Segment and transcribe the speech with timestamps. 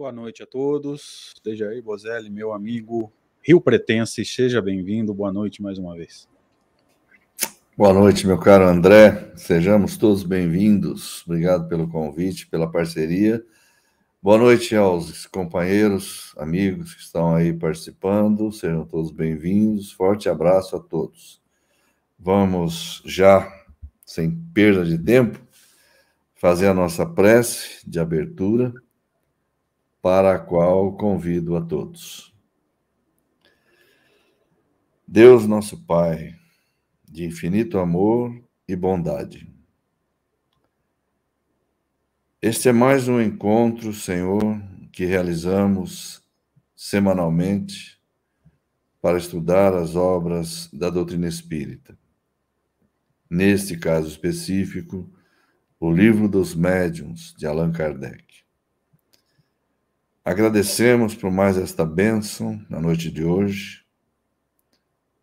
[0.00, 1.34] Boa noite a todos.
[1.36, 3.12] Esteja aí, Bozelli, meu amigo
[3.42, 5.12] Rio Pretense, seja bem-vindo.
[5.12, 6.26] Boa noite mais uma vez.
[7.76, 9.30] Boa noite, meu caro André.
[9.36, 11.22] Sejamos todos bem-vindos.
[11.26, 13.44] Obrigado pelo convite, pela parceria.
[14.22, 18.50] Boa noite aos companheiros, amigos que estão aí participando.
[18.50, 19.92] Sejam todos bem-vindos.
[19.92, 21.42] Forte abraço a todos.
[22.18, 23.46] Vamos já,
[24.06, 25.38] sem perda de tempo,
[26.36, 28.72] fazer a nossa prece de abertura
[30.02, 32.34] para a qual convido a todos.
[35.06, 36.34] Deus, nosso Pai,
[37.04, 38.32] de infinito amor
[38.66, 39.52] e bondade.
[42.40, 44.62] Este é mais um encontro, Senhor,
[44.92, 46.22] que realizamos
[46.74, 48.00] semanalmente
[49.02, 51.98] para estudar as obras da doutrina espírita.
[53.28, 55.10] Neste caso específico,
[55.78, 58.29] o Livro dos Médiuns, de Allan Kardec.
[60.30, 63.82] Agradecemos por mais esta bênção na noite de hoje.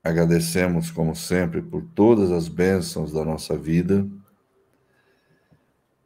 [0.03, 4.06] Agradecemos, como sempre, por todas as bênçãos da nossa vida.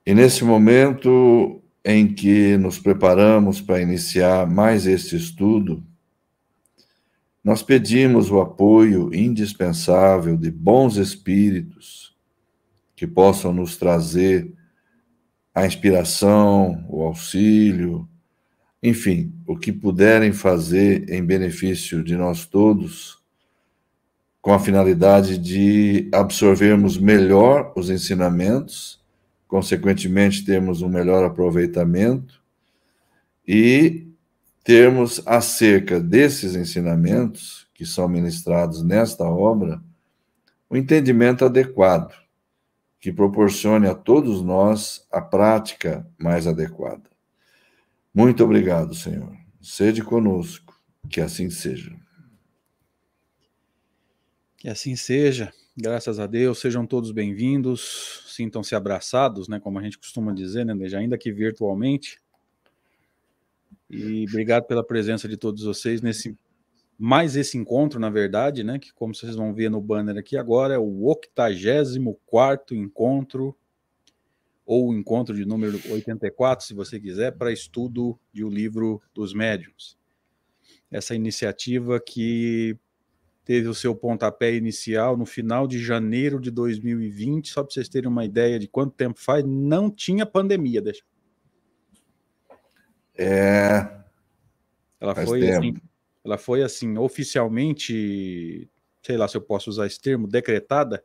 [0.05, 5.83] E nesse momento em que nos preparamos para iniciar mais este estudo,
[7.43, 12.15] nós pedimos o apoio indispensável de bons espíritos
[12.95, 14.53] que possam nos trazer
[15.55, 18.07] a inspiração, o auxílio,
[18.81, 23.21] enfim, o que puderem fazer em benefício de nós todos,
[24.41, 28.99] com a finalidade de absorvermos melhor os ensinamentos,
[29.47, 32.41] consequentemente, termos um melhor aproveitamento
[33.47, 34.07] e
[34.63, 39.81] termos acerca desses ensinamentos que são ministrados nesta obra
[40.69, 42.13] o um entendimento adequado,
[42.99, 47.11] que proporcione a todos nós a prática mais adequada.
[48.13, 49.31] Muito obrigado, Senhor.
[49.61, 50.77] Sede conosco,
[51.09, 51.95] que assim seja.
[54.57, 55.53] Que assim seja.
[55.77, 58.25] Graças a Deus, sejam todos bem-vindos.
[58.27, 62.19] Sintam-se abraçados, né, como a gente costuma dizer, né, ainda que virtualmente.
[63.89, 66.37] E obrigado pela presença de todos vocês nesse
[66.99, 70.75] mais esse encontro, na verdade, né, que como vocês vão ver no banner aqui agora,
[70.75, 73.57] é o 84º encontro
[74.71, 79.33] ou o encontro de número 84, se você quiser, para estudo de o livro dos
[79.33, 79.97] médiuns.
[80.89, 82.77] Essa iniciativa que
[83.43, 88.07] teve o seu pontapé inicial no final de janeiro de 2020, só para vocês terem
[88.07, 91.03] uma ideia de quanto tempo faz, não tinha pandemia, deixa.
[93.17, 93.91] É.
[95.01, 95.57] Ela foi tempo.
[95.57, 95.75] assim,
[96.23, 98.69] ela foi assim oficialmente,
[99.03, 101.03] sei lá se eu posso usar esse termo, decretada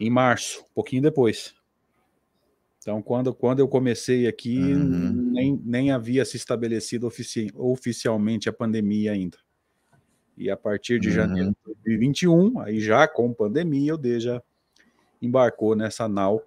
[0.00, 1.54] em março, um pouquinho depois.
[2.82, 5.30] Então, quando, quando eu comecei aqui, uhum.
[5.30, 9.38] nem, nem havia se estabelecido ofici oficialmente a pandemia ainda.
[10.36, 11.14] E a partir de uhum.
[11.14, 14.42] janeiro de 2021, aí já com pandemia, o Deja
[15.20, 16.44] embarcou nessa nau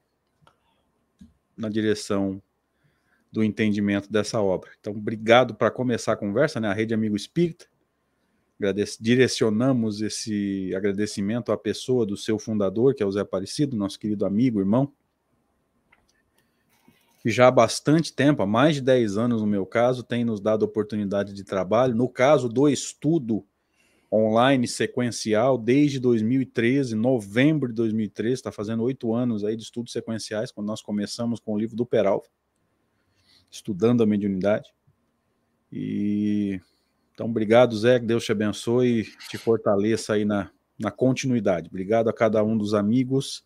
[1.56, 2.42] na direção
[3.32, 4.72] do entendimento dessa obra.
[4.78, 6.68] Então, obrigado para começar a conversa, né?
[6.68, 7.66] A Rede Amigo Espírita.
[8.60, 13.98] Agradece, direcionamos esse agradecimento à pessoa do seu fundador, que é o Zé Aparecido, nosso
[13.98, 14.92] querido amigo, irmão,
[17.26, 20.40] que já há bastante tempo, há mais de 10 anos no meu caso, tem nos
[20.40, 21.96] dado oportunidade de trabalho.
[21.96, 23.44] No caso do estudo
[24.14, 30.52] online sequencial, desde 2013, novembro de 2013, está fazendo oito anos aí de estudos sequenciais,
[30.52, 32.28] quando nós começamos com o livro do Peralva,
[33.50, 34.72] estudando a mediunidade.
[35.72, 36.62] E
[37.12, 41.70] então, obrigado, Zé, que Deus te abençoe e te fortaleça aí na, na continuidade.
[41.70, 43.44] Obrigado a cada um dos amigos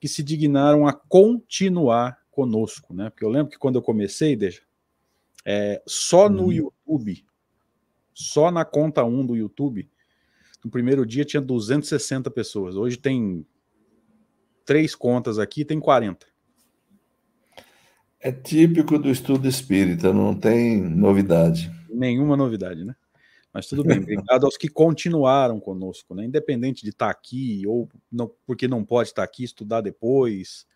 [0.00, 3.10] que se dignaram a continuar conosco, né?
[3.10, 4.62] Porque eu lembro que quando eu comecei, deixa,
[5.44, 6.52] é, só no uhum.
[6.52, 7.24] YouTube,
[8.12, 9.90] só na conta 1 do YouTube,
[10.64, 12.76] no primeiro dia tinha 260 pessoas.
[12.76, 13.46] Hoje tem
[14.64, 16.26] três contas aqui, tem 40.
[18.20, 21.72] É típico do estudo espírita, não tem novidade.
[21.88, 22.94] Nenhuma novidade, né?
[23.52, 26.24] Mas tudo bem, obrigado aos que continuaram conosco, né?
[26.24, 30.66] Independente de estar aqui ou não, porque não pode estar aqui, estudar depois,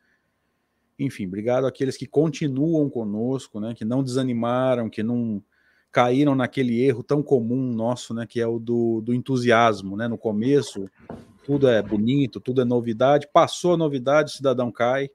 [0.98, 5.42] enfim, obrigado àqueles que continuam conosco, né, que não desanimaram, que não
[5.90, 10.18] caíram naquele erro tão comum nosso, né, que é o do, do entusiasmo, né, no
[10.18, 10.88] começo
[11.44, 15.10] tudo é bonito, tudo é novidade, passou a novidade, o cidadão cai,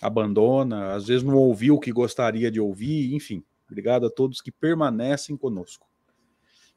[0.00, 4.52] abandona, às vezes não ouviu o que gostaria de ouvir, enfim, obrigado a todos que
[4.52, 5.88] permanecem conosco.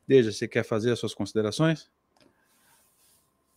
[0.07, 1.91] Deja, você quer fazer as suas considerações?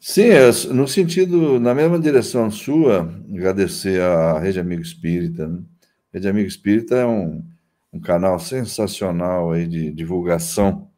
[0.03, 5.47] Sim, é, no sentido, na mesma direção sua, agradecer à Rede Amigo Espírita.
[5.47, 5.63] Né?
[6.11, 7.45] Rede Amigo Espírita é um,
[7.93, 10.91] um canal sensacional aí de divulgação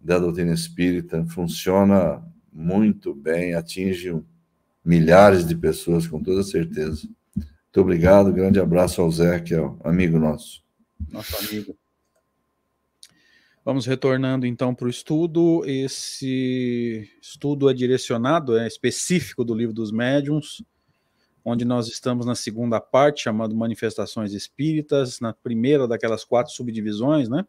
[0.00, 2.22] da doutrina espírita, funciona
[2.52, 4.16] muito bem, atinge
[4.84, 7.02] milhares de pessoas, com toda certeza.
[7.34, 10.62] Muito obrigado, grande abraço ao Zé, que é o amigo nosso.
[11.10, 11.76] Nosso amigo.
[13.62, 15.62] Vamos retornando então para o estudo.
[15.66, 20.62] Esse estudo é direcionado, é específico do livro dos médiuns,
[21.44, 27.46] onde nós estamos na segunda parte, chamado Manifestações Espíritas, na primeira daquelas quatro subdivisões, né?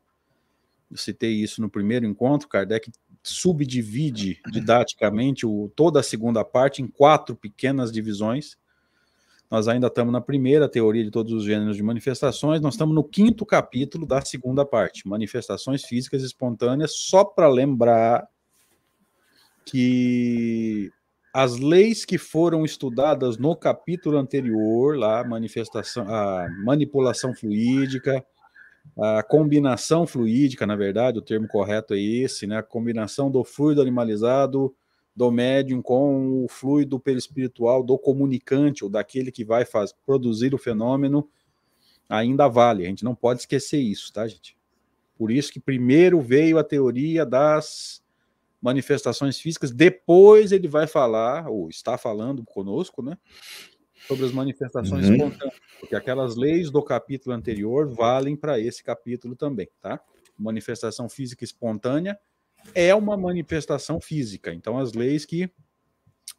[0.89, 2.49] Eu citei isso no primeiro encontro.
[2.49, 2.91] Kardec
[3.23, 8.57] subdivide didaticamente o, toda a segunda parte em quatro pequenas divisões.
[9.51, 13.03] Nós ainda estamos na primeira teoria de todos os gêneros de manifestações, nós estamos no
[13.03, 18.29] quinto capítulo da segunda parte, manifestações físicas espontâneas, só para lembrar
[19.65, 20.89] que
[21.33, 28.25] as leis que foram estudadas no capítulo anterior, lá, manifestação, a manipulação fluídica,
[28.97, 32.57] a combinação fluídica, na verdade, o termo correto é esse, né?
[32.57, 34.73] A combinação do fluido animalizado
[35.15, 40.57] do médium com o fluido perispiritual do comunicante ou daquele que vai faz, produzir o
[40.57, 41.27] fenômeno
[42.07, 42.85] ainda vale.
[42.85, 44.57] A gente não pode esquecer isso, tá, gente?
[45.17, 48.01] Por isso que primeiro veio a teoria das
[48.61, 53.17] manifestações físicas, depois ele vai falar, ou está falando conosco, né?
[54.07, 55.13] sobre as manifestações uhum.
[55.13, 59.99] espontâneas, porque aquelas leis do capítulo anterior valem para esse capítulo também, tá?
[60.37, 62.19] Manifestação física espontânea
[62.73, 64.53] é uma manifestação física.
[64.53, 65.49] Então, as leis que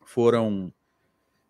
[0.04, 0.72] foram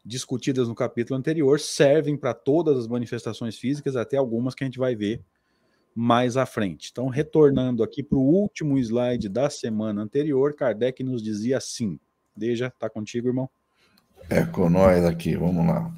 [0.05, 4.79] discutidas no capítulo anterior servem para todas as manifestações físicas, até algumas que a gente
[4.79, 5.23] vai ver
[5.95, 6.89] mais à frente.
[6.91, 11.99] Então, retornando aqui para o último slide da semana anterior, Kardec nos dizia assim:
[12.37, 13.49] Deja, tá contigo, irmão?
[14.29, 15.93] É com nós aqui, vamos lá.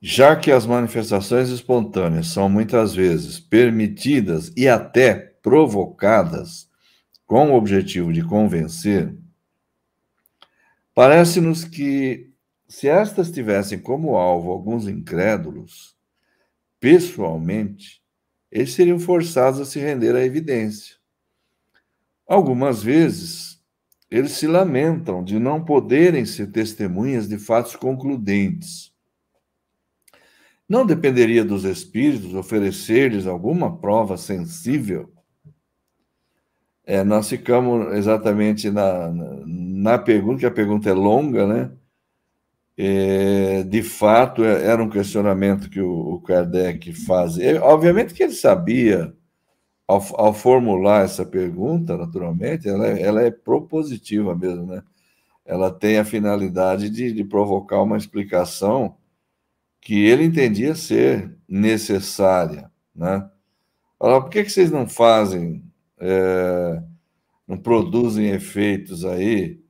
[0.00, 6.68] Já que as manifestações espontâneas são muitas vezes permitidas e até provocadas
[7.32, 9.16] com o objetivo de convencer,
[10.94, 12.30] parece-nos que
[12.68, 15.96] se estas tivessem como alvo alguns incrédulos,
[16.78, 18.02] pessoalmente,
[18.50, 20.96] eles seriam forçados a se render à evidência.
[22.28, 23.64] Algumas vezes,
[24.10, 28.92] eles se lamentam de não poderem ser testemunhas de fatos concludentes
[30.68, 35.11] não dependeria dos espíritos oferecer-lhes alguma prova sensível?
[36.84, 39.10] É, nós ficamos exatamente na,
[39.46, 41.70] na, pergunta, que a pergunta é longa, né?
[42.76, 47.38] É, de fato, é, era um questionamento que o, o Kardec faz.
[47.38, 49.14] É, obviamente que ele sabia,
[49.86, 54.82] ao, ao, formular essa pergunta, naturalmente, ela, é, ela é propositiva mesmo, né?
[55.44, 58.96] Ela tem a finalidade de, de provocar uma explicação
[59.80, 63.28] que ele entendia ser necessária, né?
[63.98, 65.62] Falava, por que, que vocês não fazem,
[66.04, 66.82] é,
[67.46, 69.60] não produzem efeitos aí,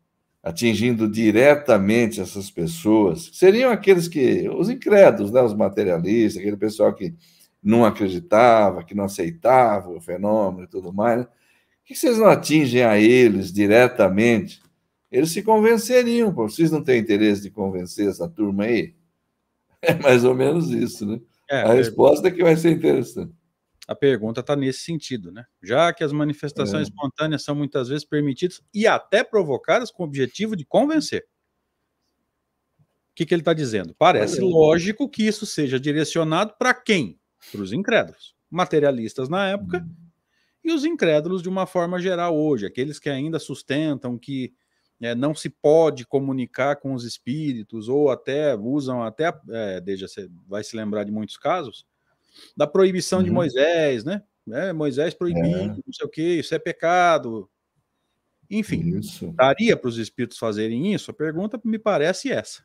[0.42, 3.30] atingindo diretamente essas pessoas?
[3.34, 5.42] Seriam aqueles que, os incrédulos, né?
[5.42, 7.14] os materialistas, aquele pessoal que
[7.62, 11.24] não acreditava, que não aceitava o fenômeno e tudo mais, né?
[11.24, 14.62] Por que vocês não atingem a eles diretamente?
[15.10, 16.48] Eles se convenceriam, pô.
[16.48, 18.94] vocês não têm interesse de convencer essa turma aí?
[19.84, 21.20] É mais ou menos isso, né?
[21.50, 23.32] É, a, a resposta é que vai ser interessante.
[23.86, 25.44] A pergunta está nesse sentido, né?
[25.62, 26.90] Já que as manifestações é.
[26.90, 31.26] espontâneas são muitas vezes permitidas e até provocadas com o objetivo de convencer.
[32.78, 33.94] O que, que ele está dizendo?
[33.98, 34.42] Parece é.
[34.42, 37.20] lógico que isso seja direcionado para quem?
[37.50, 38.34] Para os incrédulos.
[38.50, 39.94] Materialistas na época hum.
[40.64, 44.54] e os incrédulos de uma forma geral hoje, aqueles que ainda sustentam que
[45.00, 50.30] é, não se pode comunicar com os espíritos, ou até usam, até, é, deixa, você
[50.46, 51.84] vai se lembrar de muitos casos,
[52.56, 53.24] da proibição uhum.
[53.24, 54.22] de Moisés, né?
[54.50, 55.66] É, Moisés proibiu, é.
[55.66, 57.48] não sei o que, isso é pecado.
[58.50, 59.32] Enfim, isso.
[59.32, 61.10] daria para os espíritos fazerem isso?
[61.10, 62.62] A pergunta me parece essa.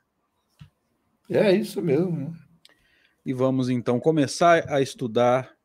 [1.29, 2.35] É isso mesmo.
[3.25, 5.55] E vamos então começar a estudar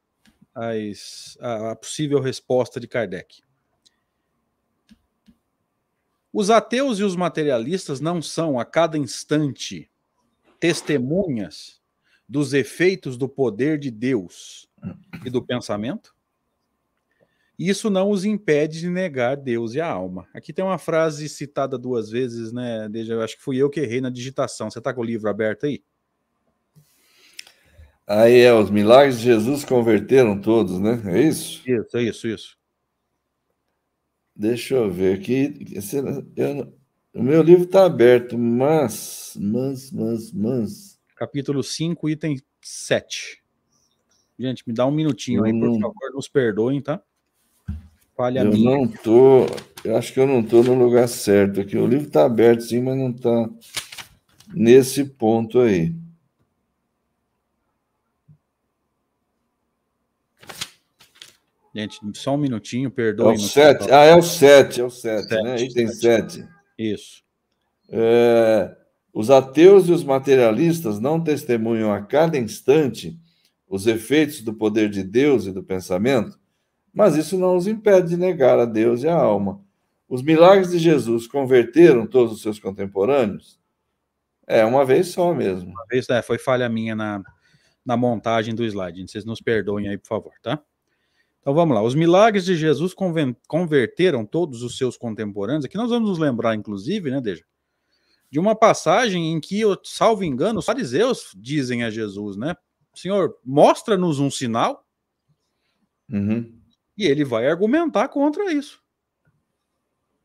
[0.55, 3.43] as, a, a possível resposta de Kardec.
[6.33, 9.91] Os ateus e os materialistas não são, a cada instante,
[10.59, 11.82] testemunhas
[12.29, 14.69] dos efeitos do poder de Deus
[15.25, 16.15] e do pensamento?
[17.59, 20.27] Isso não os impede de negar Deus e a alma.
[20.35, 22.89] Aqui tem uma frase citada duas vezes, né?
[22.91, 24.71] Desde, acho que fui eu que errei na digitação.
[24.71, 25.83] Você está com o livro aberto aí?
[28.07, 31.01] Aí é, os milagres de Jesus converteram todos, né?
[31.07, 31.63] É isso?
[31.69, 32.59] Isso, é isso, isso.
[34.35, 35.55] Deixa eu ver aqui.
[36.35, 36.75] Eu,
[37.15, 41.01] o meu livro está aberto, mas, mas, mas, mas.
[41.23, 43.41] Capítulo 5, item 7.
[44.37, 47.01] Gente, me dá um minutinho eu aí, por favor, nos perdoem, tá?
[48.17, 48.77] Falha eu minha.
[48.77, 49.47] não tô,
[49.85, 51.79] eu acho que eu não tô no lugar certo aqui.
[51.79, 53.49] O livro está aberto sim, mas não está
[54.53, 55.95] nesse ponto aí.
[61.73, 63.35] Gente, só um minutinho, perdoe.
[63.35, 63.93] É o 7.
[63.93, 65.57] Ah, é o 7, é o 7, né?
[65.63, 66.49] Item 7.
[66.77, 67.23] Isso.
[67.89, 68.77] É,
[69.13, 73.19] os ateus e os materialistas não testemunham a cada instante
[73.69, 76.39] os efeitos do poder de Deus e do pensamento,
[76.93, 79.61] mas isso não os impede de negar a Deus e a alma.
[80.09, 83.59] Os milagres de Jesus converteram todos os seus contemporâneos?
[84.47, 85.71] É, uma vez só mesmo.
[85.71, 87.23] Uma vez, é, foi falha minha na,
[87.85, 89.07] na montagem do slide.
[89.07, 90.63] Vocês nos perdoem aí, por favor, tá?
[91.41, 91.83] Então vamos lá.
[91.83, 95.65] Os milagres de Jesus converteram todos os seus contemporâneos.
[95.65, 97.45] Aqui nós vamos nos lembrar, inclusive, né, Deja?
[98.33, 102.57] De uma passagem em que, salvo engano, os fariseus dizem a Jesus, né?
[102.95, 104.87] Senhor, mostra-nos um sinal.
[106.11, 106.59] Uhum.
[106.97, 108.83] E ele vai argumentar contra isso.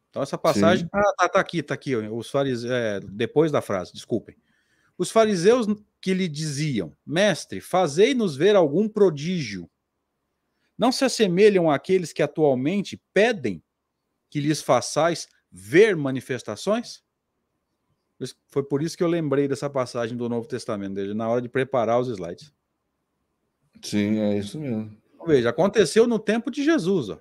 [0.10, 0.88] Então, essa passagem.
[0.94, 1.98] Ah, tá, tá aqui, tá aqui.
[1.98, 4.38] Os fariseus, é, depois da frase, desculpem.
[4.98, 5.68] Os fariseus
[6.02, 9.70] que lhe diziam: Mestre, fazei-nos ver algum prodígio
[10.78, 13.62] não se assemelham àqueles que atualmente pedem
[14.30, 17.04] que lhes façais ver manifestações?
[18.48, 21.50] Foi por isso que eu lembrei dessa passagem do Novo Testamento, desde na hora de
[21.50, 22.52] preparar os slides.
[23.82, 24.96] Sim, é isso mesmo.
[25.26, 27.10] Veja, aconteceu no tempo de Jesus.
[27.10, 27.20] Ó.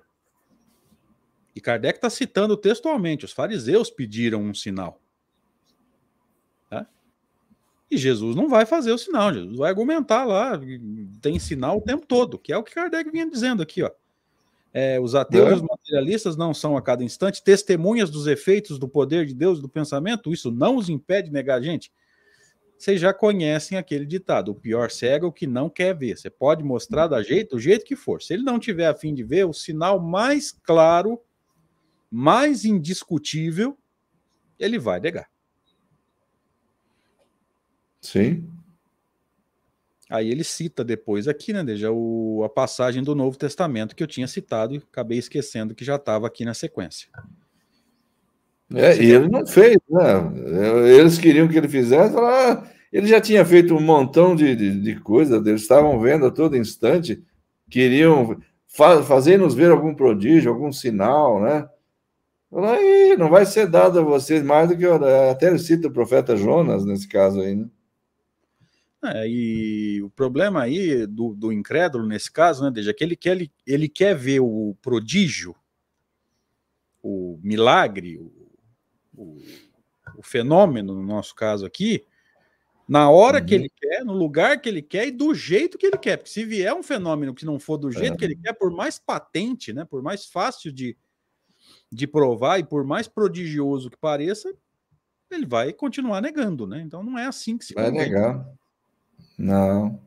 [1.55, 5.01] E Kardec está citando textualmente: os fariseus pediram um sinal.
[7.89, 10.59] E Jesus não vai fazer o sinal, Jesus vai argumentar lá,
[11.21, 13.89] tem sinal o tempo todo, que é o que Kardec vinha dizendo aqui, ó.
[14.79, 18.87] É, os ateus e os materialistas não são a cada instante testemunhas dos efeitos do
[18.87, 21.91] poder de Deus e do pensamento, isso não os impede de negar a gente.
[22.77, 26.15] Vocês já conhecem aquele ditado: o pior cego é o que não quer ver.
[26.15, 28.21] Você pode mostrar da jeito, do jeito que for.
[28.21, 31.19] Se ele não tiver a fim de ver, o sinal mais claro,
[32.11, 33.75] mais indiscutível,
[34.59, 35.27] ele vai negar.
[37.99, 38.47] Sim.
[40.09, 44.07] Aí ele cita depois aqui, né, Deja, o, a passagem do Novo Testamento que eu
[44.07, 47.09] tinha citado e acabei esquecendo que já estava aqui na sequência.
[48.73, 50.31] É, e ele não fez, né?
[50.97, 54.99] Eles queriam que ele fizesse, ah, ele já tinha feito um montão de, de, de
[54.99, 57.23] coisas, eles estavam vendo a todo instante,
[57.69, 58.37] queriam
[58.67, 61.67] fa fazer-nos ver algum prodígio, algum sinal, né?
[62.53, 66.35] Aí não vai ser dado a vocês mais do que até ele cita o profeta
[66.35, 67.67] Jonas nesse caso aí, né?
[69.15, 73.31] É, e o problema aí do, do incrédulo, nesse caso, né, Deja, que ele quer,
[73.31, 75.55] ele, ele quer ver o prodígio,
[77.01, 78.31] o milagre, o,
[79.15, 79.37] o,
[80.17, 82.05] o fenômeno, no nosso caso aqui,
[82.87, 83.45] na hora uhum.
[83.45, 86.17] que ele quer, no lugar que ele quer e do jeito que ele quer.
[86.17, 88.17] Porque se vier um fenômeno que não for do jeito é.
[88.17, 90.97] que ele quer, por mais patente, né, por mais fácil de,
[91.91, 94.53] de provar e por mais prodigioso que pareça,
[95.29, 96.81] ele vai continuar negando, né?
[96.81, 98.47] Então não é assim que se vai negar.
[99.37, 100.01] Não.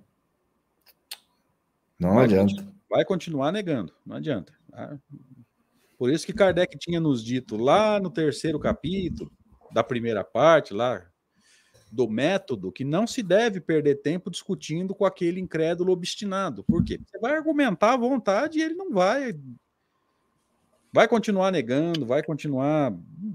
[1.99, 2.55] Não vai adianta.
[2.55, 4.53] Continuar, vai continuar negando, não adianta.
[4.71, 4.99] Tá?
[5.99, 9.31] Por isso que Kardec tinha nos dito lá no terceiro capítulo,
[9.73, 11.07] da primeira parte, lá
[11.93, 16.65] do método, que não se deve perder tempo discutindo com aquele incrédulo obstinado.
[16.65, 16.99] Por quê?
[17.05, 19.39] Você vai argumentar à vontade e ele não vai.
[20.93, 22.93] Vai continuar negando, vai continuar.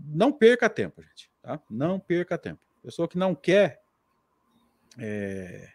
[0.07, 1.29] Não perca tempo, gente.
[1.41, 1.61] Tá?
[1.69, 2.61] Não perca tempo.
[2.81, 3.81] Pessoa que não quer
[4.97, 5.69] é,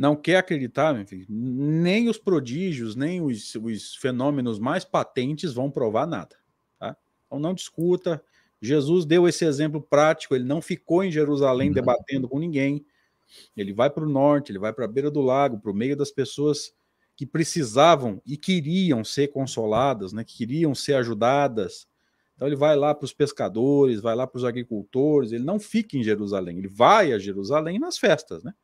[0.00, 6.06] não quer acreditar, filho, nem os prodígios, nem os, os fenômenos mais patentes vão provar
[6.06, 6.36] nada.
[6.78, 6.96] Tá?
[7.26, 8.24] Então não discuta.
[8.62, 11.74] Jesus deu esse exemplo prático, ele não ficou em Jerusalém uhum.
[11.74, 12.82] debatendo com ninguém.
[13.54, 15.94] Ele vai para o norte, ele vai para a beira do lago, para o meio
[15.94, 16.72] das pessoas
[17.14, 21.86] que precisavam e queriam ser consoladas, né, que queriam ser ajudadas.
[22.36, 25.98] Então ele vai lá para os pescadores, vai lá para os agricultores, ele não fica
[25.98, 28.54] em Jerusalém, ele vai a Jerusalém nas festas, né?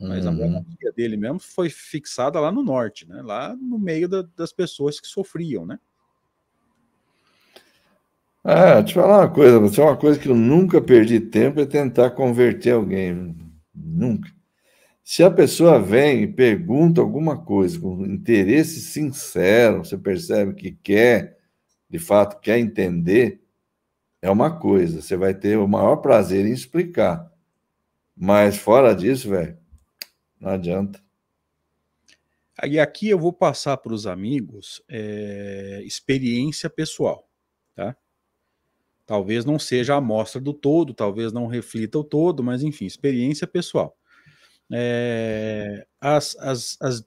[0.00, 0.30] Mas uhum.
[0.30, 3.22] a monarquia dele mesmo foi fixada lá no norte, né?
[3.22, 5.78] lá no meio da, das pessoas que sofriam, né?
[8.44, 11.60] Ah, deixa eu falar uma coisa, você é uma coisa que eu nunca perdi tempo
[11.60, 13.34] é tentar converter alguém.
[13.74, 14.30] Nunca.
[15.02, 21.38] Se a pessoa vem e pergunta alguma coisa com interesse sincero, você percebe que quer,
[21.88, 23.40] de fato, quer entender,
[24.22, 25.00] é uma coisa.
[25.00, 27.28] Você vai ter o maior prazer em explicar.
[28.16, 29.56] Mas fora disso, velho,
[30.40, 31.02] não adianta.
[32.64, 37.28] E aqui eu vou passar para os amigos é, experiência pessoal,
[37.74, 37.94] tá?
[39.06, 43.46] Talvez não seja a amostra do todo, talvez não reflita o todo, mas enfim, experiência
[43.46, 43.96] pessoal.
[44.72, 47.04] é, as, as, as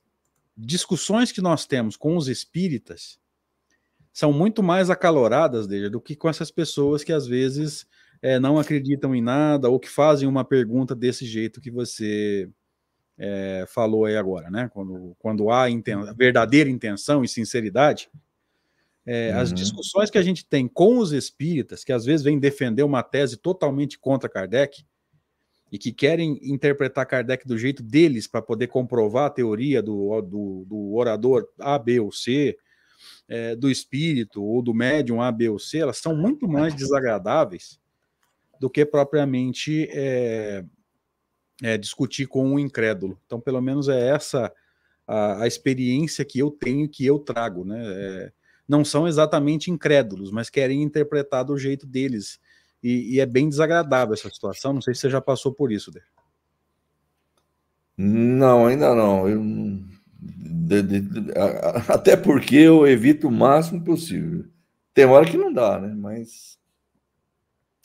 [0.56, 3.18] discussões que nós temos com os espíritas
[4.12, 7.86] são muito mais acaloradas dele do que com essas pessoas que às vezes
[8.22, 12.48] é, não acreditam em nada ou que fazem uma pergunta desse jeito que você
[13.22, 14.70] é, falou aí agora, né?
[14.72, 18.10] Quando, quando há inten verdadeira intenção e sinceridade,
[19.04, 19.40] é, uhum.
[19.40, 23.02] as discussões que a gente tem com os espíritas, que às vezes vêm defender uma
[23.02, 24.82] tese totalmente contra Kardec,
[25.70, 30.64] e que querem interpretar Kardec do jeito deles para poder comprovar a teoria do, do,
[30.66, 32.56] do orador A, B ou C,
[33.28, 37.78] é, do espírito ou do médium A, B ou C, elas são muito mais desagradáveis
[38.58, 40.64] do que propriamente é,
[41.62, 43.18] é, discutir com um incrédulo.
[43.26, 44.52] Então, pelo menos é essa
[45.06, 47.82] a, a experiência que eu tenho, que eu trago, né?
[47.82, 48.32] É,
[48.68, 52.38] não são exatamente incrédulos, mas querem interpretar do jeito deles
[52.82, 54.72] e, e, é bem desagradável essa situação.
[54.72, 56.00] Não sei se você já passou por isso, Dê.
[57.96, 59.28] Não, ainda não.
[59.28, 59.42] Eu,
[60.20, 61.32] de, de, de,
[61.88, 64.46] até porque eu evito o máximo possível.
[64.94, 65.94] Tem hora que não dá, né?
[65.94, 66.58] Mas.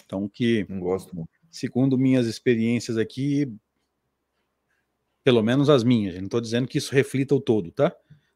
[0.06, 0.66] Então, que.
[0.70, 1.30] Não gosto muito.
[1.52, 3.54] Segundo minhas experiências aqui,
[5.26, 7.92] pelo menos as minhas, não estou dizendo que isso reflita o todo, tá?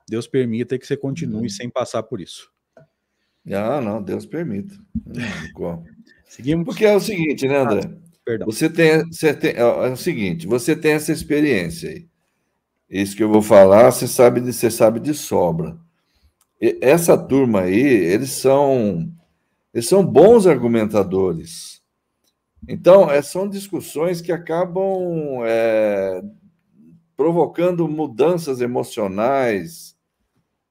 [0.10, 1.49] Deus permita que você continue uhum.
[1.49, 2.52] sem passar por isso.
[3.52, 4.75] Ah, não, Deus permita.
[6.28, 6.65] Seguimos.
[6.65, 7.82] Porque é o seguinte, né, André?
[7.86, 8.47] Ah, perdão.
[8.47, 12.08] Você tem, você tem, é, é o seguinte, você tem essa experiência aí.
[12.89, 15.78] Isso que eu vou falar, você sabe de, você sabe de sobra.
[16.60, 19.08] E essa turma aí, eles são,
[19.71, 21.84] eles são bons argumentadores.
[22.67, 26.21] Então, é, são discussões que acabam é,
[27.20, 29.94] provocando mudanças emocionais,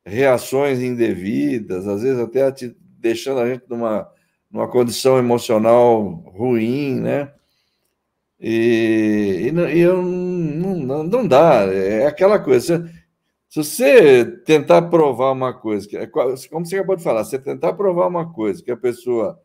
[0.03, 2.51] reações indevidas, às vezes até
[2.99, 4.11] deixando a gente numa
[4.51, 7.31] numa condição emocional ruim, né?
[8.41, 12.91] E, e, e eu, não, não dá, é aquela coisa.
[13.51, 18.07] Se você tentar provar uma coisa, é como você acabou de falar, você tentar provar
[18.07, 19.39] uma coisa que a pessoa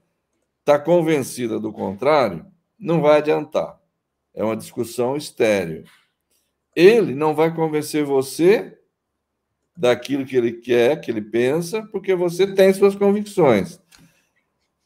[0.62, 2.46] está convencida do contrário,
[2.80, 3.78] não vai adiantar.
[4.34, 5.84] É uma discussão estéreo.
[6.76, 8.78] Ele não vai convencer você
[9.76, 13.82] daquilo que ele quer, que ele pensa, porque você tem suas convicções.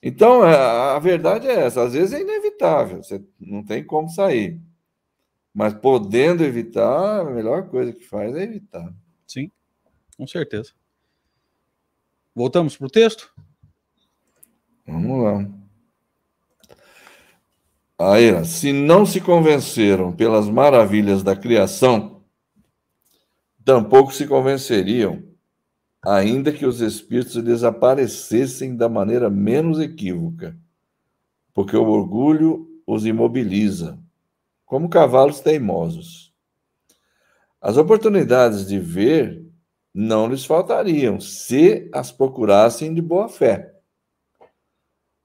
[0.02, 4.62] Então, é, a verdade é essa: às vezes é inevitável, você não tem como sair.
[5.54, 8.94] Mas podendo evitar, a melhor coisa que faz é evitar.
[9.26, 9.52] Sim,
[10.16, 10.72] com certeza.
[12.36, 13.34] Voltamos para o texto?
[14.86, 15.57] Vamos lá.
[18.00, 22.22] Aí, se não se convenceram pelas maravilhas da criação,
[23.66, 25.24] tampouco se convenceriam
[26.06, 30.56] ainda que os espíritos desaparecessem da maneira menos equívoca,
[31.54, 34.00] porque o orgulho os imobiliza,
[34.66, 36.34] como cavalos teimosos.
[37.60, 39.46] As oportunidades de ver
[39.94, 43.77] não lhes faltariam, se as procurassem de boa fé.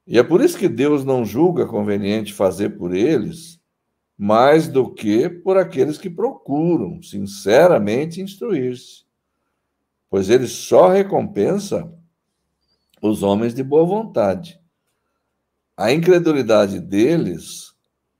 [0.05, 3.61] E é por isso que Deus não julga conveniente fazer por eles
[4.17, 9.03] mais do que por aqueles que procuram sinceramente instruir-se
[10.13, 11.91] pois ele só recompensa
[13.01, 14.61] os homens de boa vontade.
[15.75, 17.73] A incredulidade deles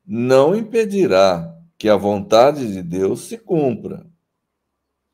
[0.04, 4.08] não impedirá que a vontade de Deus se cumpra.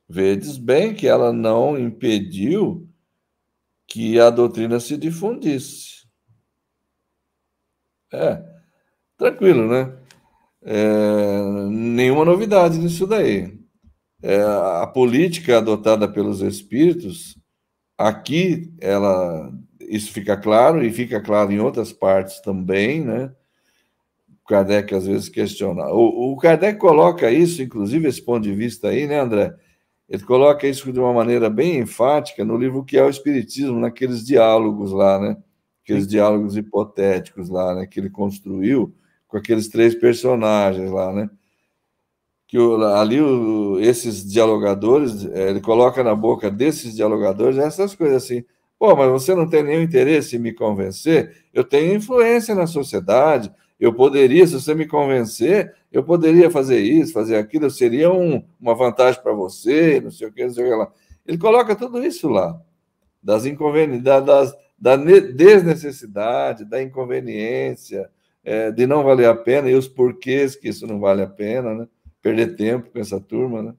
[0.08, 2.88] Vedes bem que ela não impediu
[3.86, 5.99] que a doutrina se difundisse.
[8.12, 8.44] É,
[9.18, 9.94] tranquilo, né?
[10.62, 13.60] É, nenhuma novidade nisso daí
[14.22, 17.38] é, a política adotada pelos espíritos,
[17.98, 23.32] aqui ela isso fica claro e fica claro em outras partes também, né?
[24.48, 25.88] Kardec às vezes questiona.
[25.90, 29.56] O, o Kardec coloca isso, inclusive esse ponto de vista aí, né, André?
[30.08, 34.26] Ele coloca isso de uma maneira bem enfática no livro que é o Espiritismo, naqueles
[34.26, 35.38] diálogos lá, né?
[35.94, 37.88] Aqueles diálogos hipotéticos lá, né?
[37.88, 38.94] Que ele construiu
[39.28, 41.30] com aqueles três personagens lá, né?
[42.50, 48.24] que o, ali o, esses dialogadores, é, ele coloca na boca desses dialogadores essas coisas
[48.24, 48.44] assim.
[48.80, 51.46] Pô, mas você não tem nenhum interesse em me convencer?
[51.54, 53.52] Eu tenho influência na sociedade.
[53.80, 58.74] Eu poderia, se você me convencer, eu poderia fazer isso, fazer aquilo, seria um, uma
[58.74, 60.92] vantagem para você, não sei o que, não sei o que lá.
[61.28, 62.60] Ele coloca tudo isso lá,
[63.22, 68.10] das inconveniências, das, da desnecessidade, da inconveniência,
[68.44, 71.74] é, de não valer a pena e os porquês que isso não vale a pena,
[71.74, 71.88] né?
[72.22, 73.76] perder tempo com essa turma, né?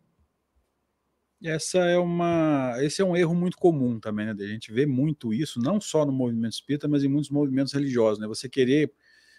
[1.43, 4.35] Essa é uma, esse é um erro muito comum também, né?
[4.39, 8.19] A gente vê muito isso, não só no movimento espírita, mas em muitos movimentos religiosos,
[8.19, 8.27] né?
[8.27, 8.93] Você querer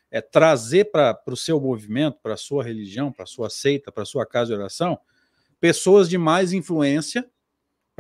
[0.10, 4.04] é trazer para o seu movimento, para a sua religião, para a sua seita, para
[4.04, 5.00] a sua casa de oração,
[5.60, 7.30] pessoas de mais influência,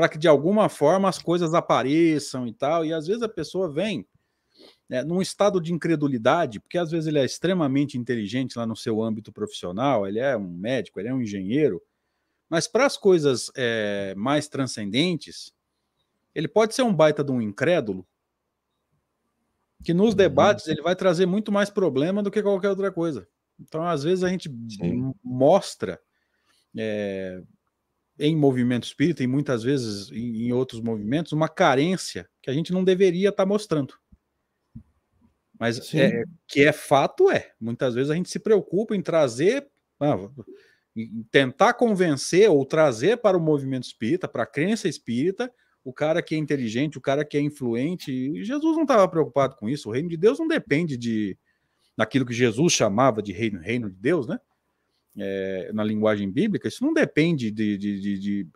[0.02, 2.84] para que de alguma forma as coisas apareçam e tal.
[2.84, 4.04] E às vezes a pessoa vem
[4.90, 9.00] né, num estado de incredulidade, porque às vezes ele é extremamente inteligente lá no seu
[9.00, 11.80] âmbito profissional, ele é um médico, ele é um engenheiro,
[12.50, 15.54] mas para as coisas é, mais transcendentes,
[16.34, 18.04] ele pode ser um baita de um incrédulo,
[19.84, 20.16] que nos uhum.
[20.16, 23.28] debates ele vai trazer muito mais problema do que qualquer outra coisa.
[23.60, 25.14] Então, às vezes, a gente Sim.
[25.24, 26.02] mostra
[26.76, 27.44] é,
[28.22, 32.72] em movimento espírita, e muitas vezes em, em, outros movimentos, uma carência que a gente
[32.72, 33.96] não deveria estar tá mostrando.
[35.60, 37.52] Mas é, que é fato, é.
[37.60, 39.68] Muitas vezes a gente se preocupa em trazer,
[40.00, 40.18] ah,
[40.96, 45.52] em tentar convencer ou trazer para o movimento espírita, para a crença espírita,
[45.84, 48.12] o cara que é inteligente, o cara que é influente.
[48.12, 49.90] E Jesus não estava preocupado com isso.
[49.90, 51.38] O reino de Deus não depende de
[51.98, 54.40] daquilo que Jesus chamava de reino, reino de Deus, né?
[55.17, 58.47] É, na linguagem bíblica, isso não depende de, de, de, de,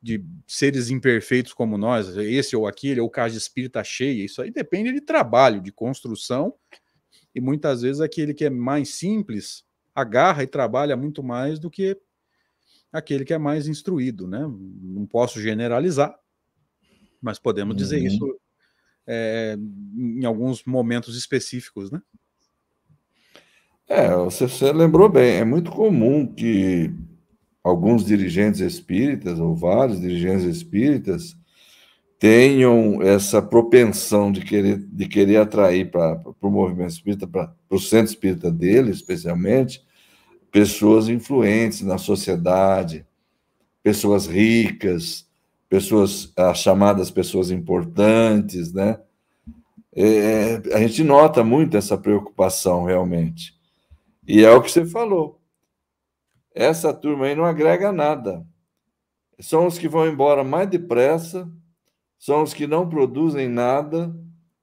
[0.00, 4.24] de seres imperfeitos como nós, esse ou aquele, ou casa espírita cheia.
[4.24, 6.54] Isso aí depende de trabalho, de construção.
[7.34, 11.98] E muitas vezes aquele que é mais simples agarra e trabalha muito mais do que
[12.92, 14.40] aquele que é mais instruído, né?
[14.40, 16.16] Não posso generalizar,
[17.20, 18.06] mas podemos dizer uhum.
[18.06, 18.40] isso
[19.06, 19.56] é,
[19.96, 22.00] em alguns momentos específicos, né?
[23.88, 26.90] É, você, você lembrou bem, é muito comum que
[27.62, 31.36] alguns dirigentes espíritas, ou vários dirigentes espíritas,
[32.18, 38.12] tenham essa propensão de querer, de querer atrair para o movimento espírita, para o centro
[38.12, 39.82] espírita dele, especialmente,
[40.50, 43.04] pessoas influentes na sociedade,
[43.82, 45.26] pessoas ricas,
[45.68, 48.98] pessoas, as chamadas pessoas importantes, né?
[49.94, 53.54] É, a gente nota muito essa preocupação realmente.
[54.26, 55.40] E é o que você falou.
[56.54, 58.46] Essa turma aí não agrega nada.
[59.40, 61.50] São os que vão embora mais depressa,
[62.18, 64.14] são os que não produzem nada,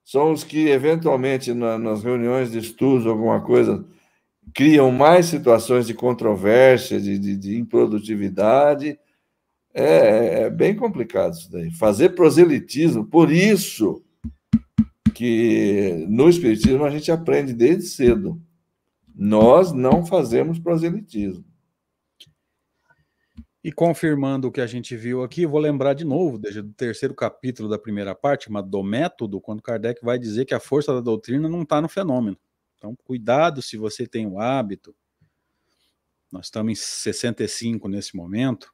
[0.03, 3.85] são os que, eventualmente, na, nas reuniões de estudos, alguma coisa,
[4.53, 8.97] criam mais situações de controvérsia, de, de, de improdutividade,
[9.73, 11.71] é, é bem complicado isso daí.
[11.71, 14.03] Fazer proselitismo, por isso
[15.13, 18.41] que no Espiritismo a gente aprende desde cedo.
[19.23, 21.45] Nós não fazemos proselitismo.
[23.63, 27.13] E confirmando o que a gente viu aqui, vou lembrar de novo, desde o terceiro
[27.13, 31.01] capítulo da primeira parte, mas do método, quando Kardec vai dizer que a força da
[31.01, 32.35] doutrina não está no fenômeno.
[32.75, 34.95] Então, cuidado se você tem o hábito.
[36.31, 38.73] Nós estamos em 65 nesse momento.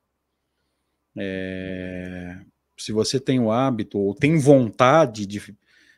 [1.17, 2.39] É,
[2.77, 5.57] se você tem o hábito ou tem vontade de,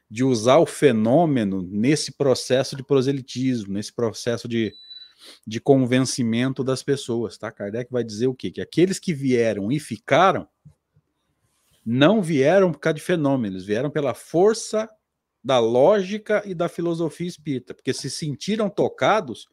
[0.09, 4.73] de usar o fenômeno nesse processo de proselitismo, nesse processo de,
[5.45, 7.51] de convencimento das pessoas, tá?
[7.51, 8.49] Kardec vai dizer o quê?
[8.49, 10.47] Que aqueles que vieram e ficaram
[11.85, 14.89] não vieram por causa de fenômenos, vieram pela força
[15.43, 19.47] da lógica e da filosofia espírita, porque se sentiram tocados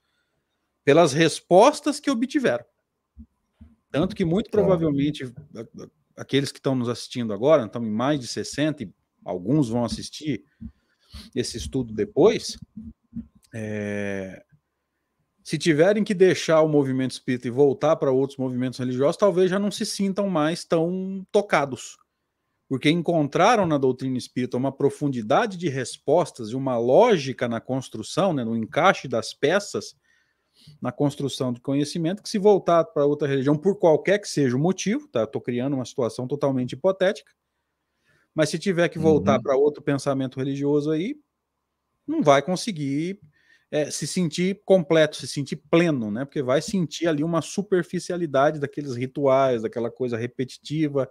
[0.84, 2.64] pelas respostas que obtiveram.
[3.90, 5.32] Tanto que, muito provavelmente,
[6.16, 8.92] aqueles que estão nos assistindo agora, estão em mais de 60, e
[9.26, 10.44] alguns vão assistir
[11.34, 12.58] esse estudo depois,
[13.52, 14.42] é,
[15.42, 19.58] se tiverem que deixar o movimento espírita e voltar para outros movimentos religiosos, talvez já
[19.58, 21.96] não se sintam mais tão tocados.
[22.68, 28.44] Porque encontraram na doutrina espírita uma profundidade de respostas e uma lógica na construção, né,
[28.44, 29.94] no encaixe das peças,
[30.80, 34.60] na construção de conhecimento, que se voltar para outra religião, por qualquer que seja o
[34.60, 35.22] motivo, tá?
[35.22, 37.32] Estou criando uma situação totalmente hipotética,
[38.36, 39.42] mas se tiver que voltar uhum.
[39.42, 41.16] para outro pensamento religioso aí,
[42.06, 43.18] não vai conseguir
[43.70, 46.26] é, se sentir completo, se sentir pleno, né?
[46.26, 51.10] Porque vai sentir ali uma superficialidade daqueles rituais, daquela coisa repetitiva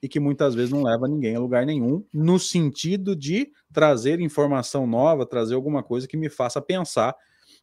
[0.00, 4.86] e que muitas vezes não leva ninguém a lugar nenhum, no sentido de trazer informação
[4.86, 7.16] nova, trazer alguma coisa que me faça pensar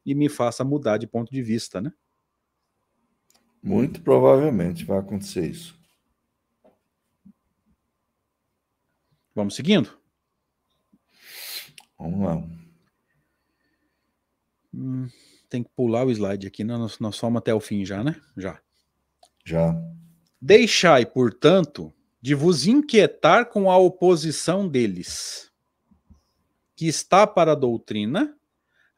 [0.05, 1.93] e me faça mudar de ponto de vista, né?
[3.63, 5.80] Muito provavelmente vai acontecer isso.
[9.33, 9.97] Vamos seguindo?
[11.97, 12.43] Vamos lá.
[14.73, 15.07] Hum,
[15.49, 16.77] tem que pular o slide aqui, né?
[16.77, 18.19] nós, nós fomos até o fim já, né?
[18.35, 18.61] Já.
[19.45, 19.73] Já.
[20.41, 25.51] Deixai, portanto, de vos inquietar com a oposição deles,
[26.75, 28.37] que está para a doutrina,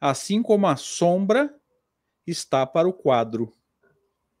[0.00, 1.54] assim como a sombra
[2.26, 3.52] está para o quadro.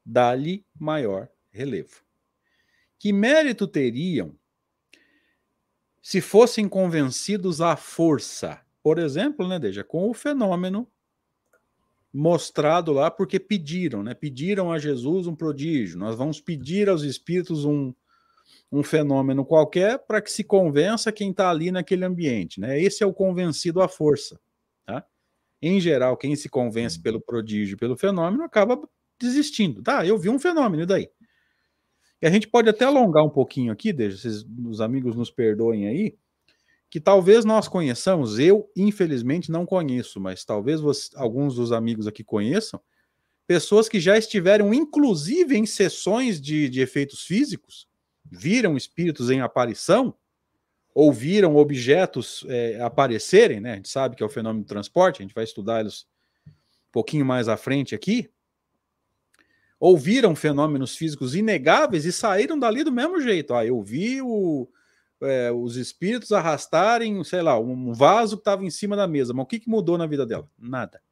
[0.04, 2.02] Dá-lhe maior relevo.
[2.98, 4.36] Que mérito teriam
[6.04, 8.60] se fossem convencidos à força?
[8.82, 10.86] Por exemplo, né, Deja, com o fenômeno
[12.12, 14.12] mostrado lá porque pediram, né?
[14.12, 15.98] Pediram a Jesus um prodígio.
[15.98, 17.92] Nós vamos pedir aos espíritos um,
[18.70, 22.78] um fenômeno qualquer para que se convença quem está ali naquele ambiente, né?
[22.78, 24.38] Esse é o convencido à força,
[24.84, 25.04] tá?
[25.62, 28.78] Em geral, quem se convence pelo prodígio, pelo fenômeno, acaba
[29.18, 29.82] desistindo.
[29.82, 31.08] Tá, eu vi um fenômeno, e daí?
[32.24, 34.26] E a gente pode até alongar um pouquinho aqui, deixa
[34.66, 36.16] os amigos nos perdoem aí,
[36.88, 42.24] que talvez nós conheçamos, eu infelizmente não conheço, mas talvez você, alguns dos amigos aqui
[42.24, 42.80] conheçam,
[43.46, 47.86] pessoas que já estiveram inclusive em sessões de, de efeitos físicos,
[48.24, 50.14] viram espíritos em aparição,
[50.94, 53.72] ou viram objetos é, aparecerem, né?
[53.72, 56.06] A gente sabe que é o fenômeno do transporte, a gente vai estudar eles
[56.46, 58.30] um pouquinho mais à frente aqui.
[59.86, 63.52] Ouviram fenômenos físicos inegáveis e saíram dali do mesmo jeito.
[63.52, 64.66] Ah, eu vi o,
[65.20, 69.34] é, os espíritos arrastarem, sei lá, um vaso que estava em cima da mesa.
[69.34, 70.48] Mas o que, que mudou na vida dela?
[70.58, 71.02] Nada.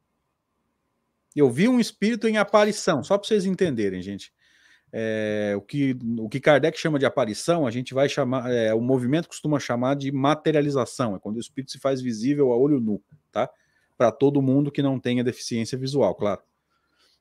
[1.36, 4.32] Eu vi um espírito em aparição, só para vocês entenderem, gente.
[4.90, 8.80] É, o, que, o que Kardec chama de aparição, a gente vai chamar, é, o
[8.80, 13.02] movimento costuma chamar de materialização, é quando o espírito se faz visível a olho nu,
[13.30, 13.50] tá?
[13.98, 16.40] Para todo mundo que não tenha deficiência visual, claro.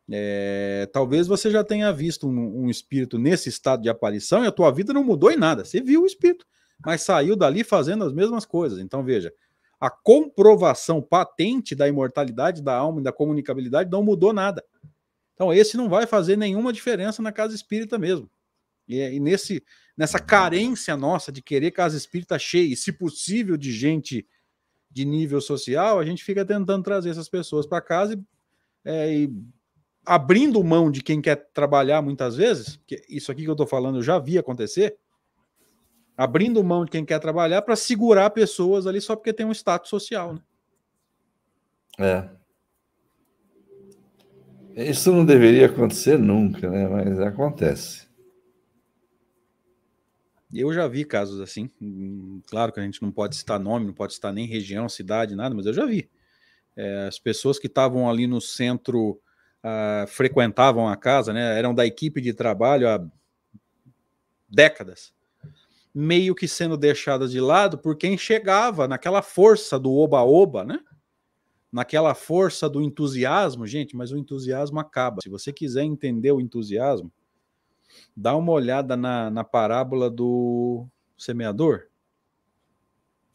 [0.09, 4.51] É, talvez você já tenha visto um, um, espírito nesse estado de aparição e a
[4.51, 5.63] tua vida não mudou em nada.
[5.63, 6.45] Você viu o espírito
[6.85, 8.79] mas saiu dali fazendo as mesmas coisas.
[8.79, 9.33] Então, veja,
[9.79, 14.63] a comprovação patente da imortalidade da alma e da comunicabilidade não mudou nada.
[15.33, 18.29] Então, esse não vai fazer nenhuma diferença na casa espírita mesmo.
[18.87, 19.63] E, e nesse,
[19.97, 24.27] nessa carência nossa de querer casa espírita cheia, e, se possível, de gente
[24.89, 28.19] de nível social, a gente fica tentando trazer essas pessoas para casa e,
[28.83, 29.33] é, e,
[30.05, 33.99] abrindo mão de quem quer trabalhar muitas vezes, que isso aqui que eu estou falando
[33.99, 34.97] eu já vi acontecer,
[36.17, 39.89] abrindo mão de quem quer trabalhar para segurar pessoas ali só porque tem um status
[39.89, 40.33] social.
[40.33, 40.41] Né?
[41.99, 42.29] É.
[44.89, 46.87] Isso não deveria acontecer nunca, né?
[46.87, 48.09] Mas acontece.
[50.53, 51.69] Eu já vi casos assim.
[52.47, 55.53] Claro que a gente não pode citar nome, não pode citar nem região, cidade, nada,
[55.55, 56.09] mas eu já vi.
[56.75, 59.19] É, as pessoas que estavam ali no centro
[59.63, 61.57] uh, frequentavam a casa, né?
[61.57, 63.03] Eram da equipe de trabalho há
[64.49, 65.13] décadas
[65.93, 70.79] meio que sendo deixadas de lado por quem chegava naquela força do oba-oba, né?
[71.71, 75.21] Naquela força do entusiasmo, gente, mas o entusiasmo acaba.
[75.21, 77.11] Se você quiser entender o entusiasmo,
[78.15, 80.85] dá uma olhada na, na parábola do
[81.17, 81.87] semeador.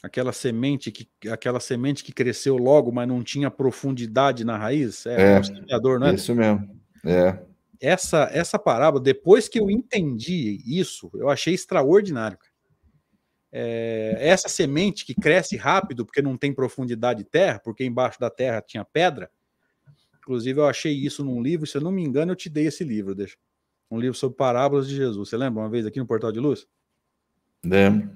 [0.03, 5.07] Aquela semente que aquela semente que cresceu logo, mas não tinha profundidade na raiz.
[5.07, 6.15] É, é o semeador, não é?
[6.15, 6.81] Isso mesmo.
[7.05, 7.39] É.
[7.81, 12.39] Essa, essa parábola, depois que eu entendi isso, eu achei extraordinário
[13.59, 18.29] é, essa semente que cresce rápido porque não tem profundidade de terra, porque embaixo da
[18.29, 19.31] terra tinha pedra.
[20.19, 22.85] Inclusive, eu achei isso num livro, se eu não me engano, eu te dei esse
[22.85, 23.37] livro, deixa.
[23.91, 25.31] Um livro sobre parábolas de Jesus.
[25.31, 26.67] Você lembra uma vez aqui no Portal de Luz?
[27.65, 28.11] Lembro.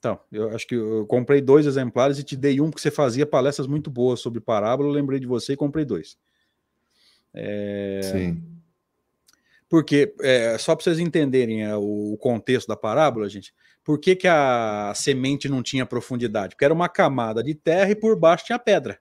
[0.00, 3.26] Então, eu acho que eu comprei dois exemplares e te dei um porque você fazia
[3.26, 4.88] palestras muito boas sobre parábola.
[4.88, 6.16] Eu lembrei de você e comprei dois.
[7.34, 8.00] É...
[8.02, 8.42] Sim.
[9.68, 14.26] Porque, é, só para vocês entenderem é, o contexto da parábola, gente, por que, que
[14.26, 16.54] a semente não tinha profundidade?
[16.54, 18.98] Porque era uma camada de terra e por baixo tinha pedra.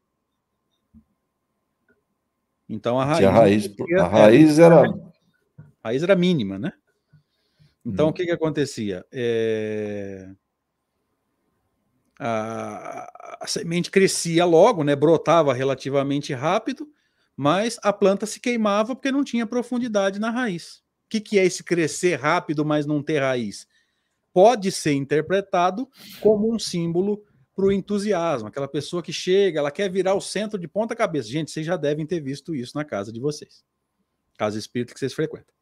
[2.67, 4.83] Então a raiz, a raiz, a raiz era.
[5.81, 6.73] A raiz era mínima, né?
[7.83, 8.09] Então hum.
[8.09, 9.03] o que, que acontecia?
[9.12, 10.29] É...
[12.19, 14.95] A, a, semente crescia logo, né?
[14.95, 16.88] Brotava relativamente rápido,
[17.36, 20.84] mas a planta se queimava porque não tinha profundidade na raiz.
[21.05, 23.65] O que, que é esse crescer rápido, mas não ter raiz?
[24.34, 25.89] pode ser interpretado
[26.21, 27.23] como um símbolo
[27.55, 31.27] para o entusiasmo, aquela pessoa que chega, ela quer virar o centro de ponta cabeça.
[31.27, 33.65] Gente, vocês já devem ter visto isso na casa de vocês,
[34.38, 35.53] casa espírita que vocês frequentam.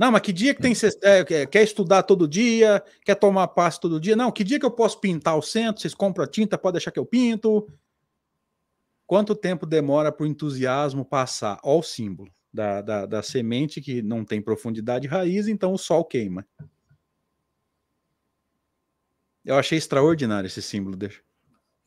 [0.00, 4.00] Não, mas que dia que tem é, quer estudar todo dia, quer tomar passe todo
[4.00, 4.16] dia?
[4.16, 5.82] Não, que dia que eu posso pintar o centro?
[5.82, 7.70] Vocês compram a tinta, pode deixar que eu pinto.
[9.06, 11.60] Quanto tempo demora para o entusiasmo passar?
[11.62, 15.78] Olha o símbolo da, da, da semente que não tem profundidade de raiz, então o
[15.78, 16.46] sol queima.
[19.44, 21.20] Eu achei extraordinário esse símbolo, deixa.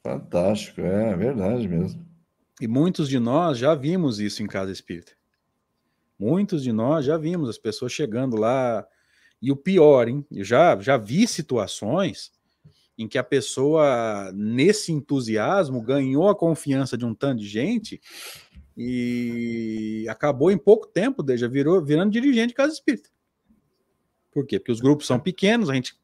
[0.04, 2.06] Fantástico, é verdade mesmo.
[2.62, 5.14] E muitos de nós já vimos isso em casa espírita.
[6.18, 8.86] Muitos de nós já vimos as pessoas chegando lá.
[9.42, 10.26] E o pior, hein?
[10.32, 12.32] Eu já, já vi situações
[12.98, 18.00] em que a pessoa, nesse entusiasmo, ganhou a confiança de um tanto de gente
[18.78, 23.10] e acabou em pouco tempo, já virou virando dirigente de casa espírita.
[24.32, 24.60] Por quê?
[24.60, 25.96] Porque os grupos são pequenos, a gente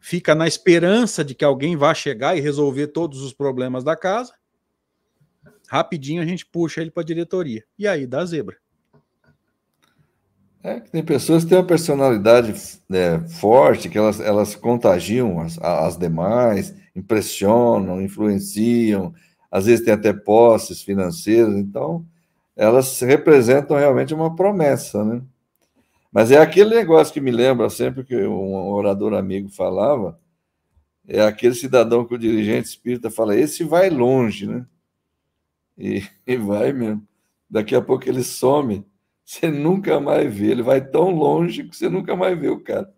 [0.00, 4.34] fica na esperança de que alguém vá chegar e resolver todos os problemas da casa.
[5.68, 7.64] rapidinho a gente puxa ele para a diretoria.
[7.78, 8.56] E aí dá zebra.
[10.62, 12.52] É que tem pessoas que têm uma personalidade
[12.90, 19.14] é, forte, que elas, elas contagiam as, as demais, impressionam, influenciam,
[19.50, 22.04] às vezes tem até posses financeiras, então
[22.56, 25.22] elas representam realmente uma promessa, né?
[26.10, 30.18] Mas é aquele negócio que me lembra sempre que um orador amigo falava,
[31.06, 34.66] é aquele cidadão que o dirigente espírita fala, esse vai longe, né?
[35.76, 37.06] E, e vai mesmo.
[37.48, 38.84] Daqui a pouco ele some,
[39.28, 40.52] você nunca mais vê.
[40.52, 42.90] Ele vai tão longe que você nunca mais vê o cara.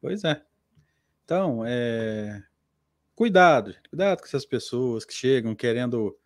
[0.00, 0.40] Pois é.
[1.24, 2.40] Então, é...
[3.16, 6.16] cuidado, cuidado com essas pessoas que chegam querendo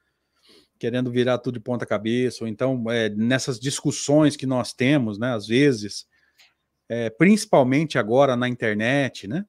[0.78, 5.34] querendo virar tudo de ponta cabeça, ou então é, nessas discussões que nós temos, né,
[5.34, 6.06] às vezes,
[6.88, 9.44] é, principalmente agora na internet, né?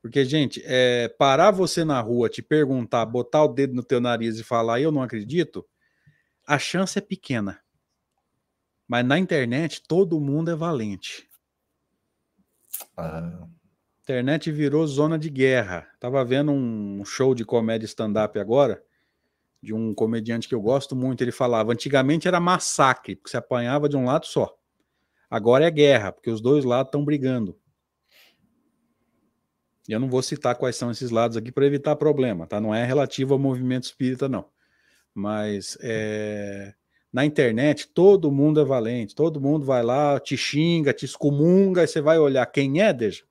[0.00, 4.36] Porque, gente, é, parar você na rua, te perguntar, botar o dedo no teu nariz
[4.36, 5.64] e falar eu não acredito,
[6.44, 7.61] a chance é pequena.
[8.92, 11.26] Mas na internet todo mundo é valente.
[12.94, 13.48] Ah.
[14.02, 15.88] Internet virou zona de guerra.
[15.98, 18.84] Tava vendo um show de comédia stand-up agora,
[19.62, 21.22] de um comediante que eu gosto muito.
[21.22, 24.54] Ele falava: antigamente era massacre, porque você apanhava de um lado só.
[25.30, 27.58] Agora é guerra, porque os dois lados estão brigando.
[29.88, 32.60] E eu não vou citar quais são esses lados aqui para evitar problema, tá?
[32.60, 34.50] Não é relativo ao movimento espírita, não.
[35.14, 36.74] Mas é,
[37.12, 41.86] na internet todo mundo é valente, todo mundo vai lá, te xinga, te excomunga, e
[41.86, 43.24] você vai olhar quem é, deixa.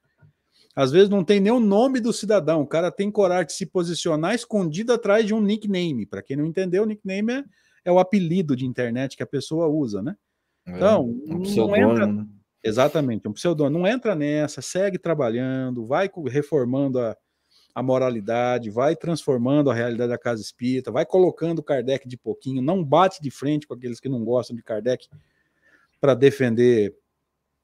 [0.76, 3.66] Às vezes não tem nem o nome do cidadão, o cara tem coragem de se
[3.66, 6.06] posicionar escondido atrás de um nickname.
[6.06, 7.44] Para quem não entendeu, o nickname é,
[7.86, 10.16] é, o apelido de internet que a pessoa usa, né?
[10.66, 12.26] É, então, um não entra, né?
[12.64, 13.80] Exatamente, um pseudônimo.
[13.80, 17.18] Não entra nessa, segue trabalhando, vai reformando a,
[17.74, 22.84] a moralidade, vai transformando a realidade da casa espírita, vai colocando Kardec de pouquinho, não
[22.84, 25.08] bate de frente com aqueles que não gostam de Kardec
[26.00, 26.96] para defender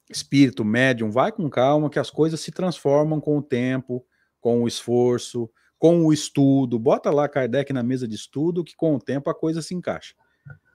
[0.09, 4.05] espírito, médium, vai com calma que as coisas se transformam com o tempo,
[4.39, 6.79] com o esforço, com o estudo.
[6.79, 10.15] Bota lá Kardec na mesa de estudo que com o tempo a coisa se encaixa.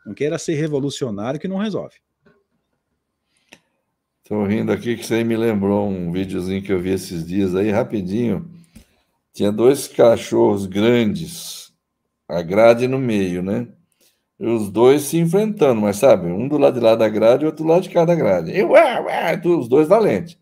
[0.04, 1.96] Não queira ser revolucionário que não resolve.
[4.22, 7.70] Estou rindo aqui que você me lembrou um videozinho que eu vi esses dias aí,
[7.70, 8.48] rapidinho.
[9.32, 11.72] Tinha dois cachorros grandes,
[12.28, 13.68] a grade no meio, né?
[14.38, 17.46] E os dois se enfrentando, mas sabe, um do lado de lá da grade e
[17.46, 18.50] outro do lado de cada grade.
[18.50, 20.38] E ué, ué, os dois valentes.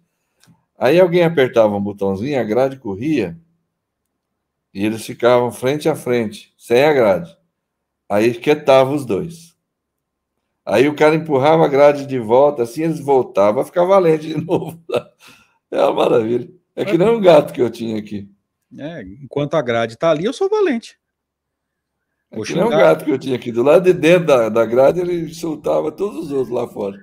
[0.78, 3.38] Aí alguém apertava um botãozinho, a grade corria
[4.72, 7.36] e eles ficavam frente a frente, sem a grade.
[8.09, 9.55] Aí quietava os dois.
[10.64, 14.80] Aí o cara empurrava a grade de volta, assim eles voltavam, ficava valente de novo.
[15.70, 16.49] É uma maravilha.
[16.74, 18.28] É que nem um gato que eu tinha aqui.
[18.79, 20.99] É, enquanto a grade está ali, eu sou valente.
[22.31, 23.51] É que nem um gato que eu tinha aqui.
[23.51, 26.99] Do lado de dentro da, da grade, ele soltava todos os outros lá fora.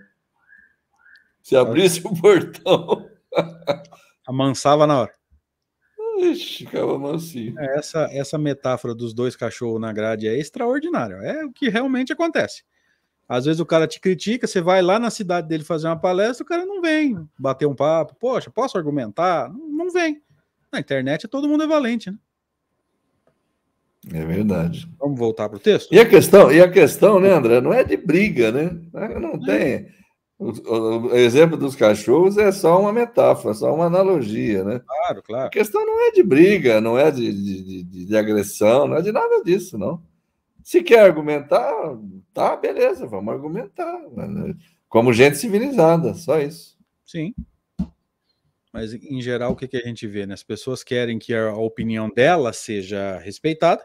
[1.44, 3.10] Se abrisse o portão.
[4.26, 5.14] Amansava na hora.
[6.20, 7.60] Ixi, ficava mansinho.
[7.60, 11.16] É, essa, essa metáfora dos dois cachorros na grade é extraordinária.
[11.16, 12.64] É o que realmente acontece.
[13.30, 16.44] Às vezes o cara te critica, você vai lá na cidade dele fazer uma palestra,
[16.44, 18.16] o cara não vem bater um papo.
[18.16, 19.52] Poxa, posso argumentar?
[19.52, 20.22] Não vem.
[20.72, 22.18] Na internet todo mundo é valente, né?
[24.14, 24.90] É verdade.
[25.00, 25.94] Vamos voltar para o texto?
[25.94, 28.72] E a questão, e a questão, né, André, não é de briga, né?
[29.20, 29.88] Não tem.
[30.40, 34.80] O, o, o, exemplo dos cachorros é só uma metáfora, só uma analogia, né?
[34.86, 35.48] Claro, claro.
[35.48, 39.02] A questão não é de briga, não é de, de, de, de agressão, não é
[39.02, 40.02] de nada disso, não.
[40.64, 41.74] Se quer argumentar,
[42.34, 44.00] tá, beleza, vamos argumentar.
[44.88, 46.78] Como gente civilizada, só isso.
[47.04, 47.34] Sim.
[48.78, 50.28] Mas, em geral, o que, que a gente vê?
[50.28, 50.36] Né?
[50.36, 53.84] As pessoas querem que a opinião dela seja respeitada,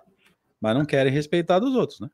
[0.61, 2.11] mas não querem respeitar dos outros, né?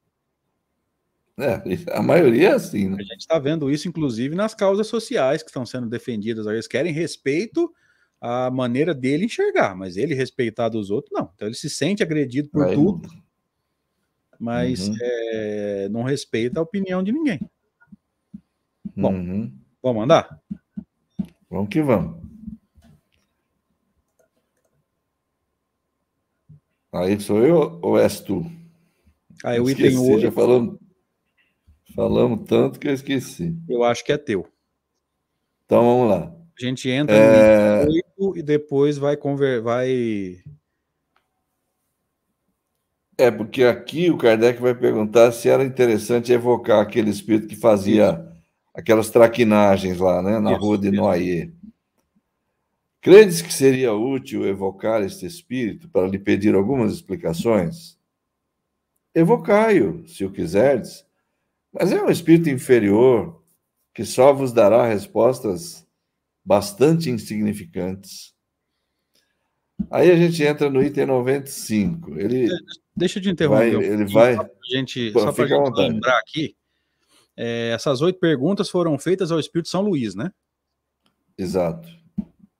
[1.40, 1.60] É,
[1.92, 2.98] a maioria é assim, né?
[3.00, 6.46] A gente está vendo isso, inclusive, nas causas sociais que estão sendo defendidas.
[6.46, 7.68] Eles querem respeito
[8.20, 11.32] à maneira dele enxergar, mas ele respeitar dos outros, não.
[11.34, 13.08] Então ele se sente agredido por Aí, tudo
[14.38, 14.94] mas uhum.
[15.02, 17.40] é, não respeita a opinião de ninguém.
[18.96, 19.52] Bom, uhum.
[19.82, 20.40] vamos andar?
[21.50, 22.27] Vamos que vamos.
[26.92, 28.44] Aí sou eu ou és tu?
[29.44, 30.20] Aí o item 8.
[30.20, 30.78] Já falamos,
[31.94, 33.56] falamos tanto que eu esqueci.
[33.68, 34.46] Eu acho que é teu.
[35.64, 36.34] Então vamos lá.
[36.60, 37.84] A gente entra é...
[37.84, 39.60] no item 8 e depois vai, conver...
[39.60, 40.42] vai
[43.18, 48.24] é, porque aqui o Kardec vai perguntar se era interessante evocar aquele espírito que fazia
[48.72, 51.52] aquelas traquinagens lá, né, na isso, rua de Noyer.
[53.00, 57.98] Credes que seria útil evocar este espírito para lhe pedir algumas explicações?
[59.18, 61.04] evocai-o, se o quiserdes.
[61.72, 63.42] Mas é um espírito inferior
[63.92, 65.86] que só vos dará respostas
[66.44, 68.34] bastante insignificantes.
[69.90, 72.18] Aí a gente entra no item 95.
[72.18, 72.48] Ele
[72.96, 73.76] Deixa eu te interromper.
[73.76, 74.34] Vai, ele vai.
[74.36, 76.56] Só para gente, Pô, só pra gente lembrar aqui,
[77.36, 80.32] é, essas oito perguntas foram feitas ao Espírito São Luís, né?
[81.36, 81.88] Exato.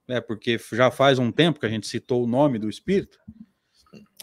[0.09, 3.19] É, porque já faz um tempo que a gente citou o nome do Espírito.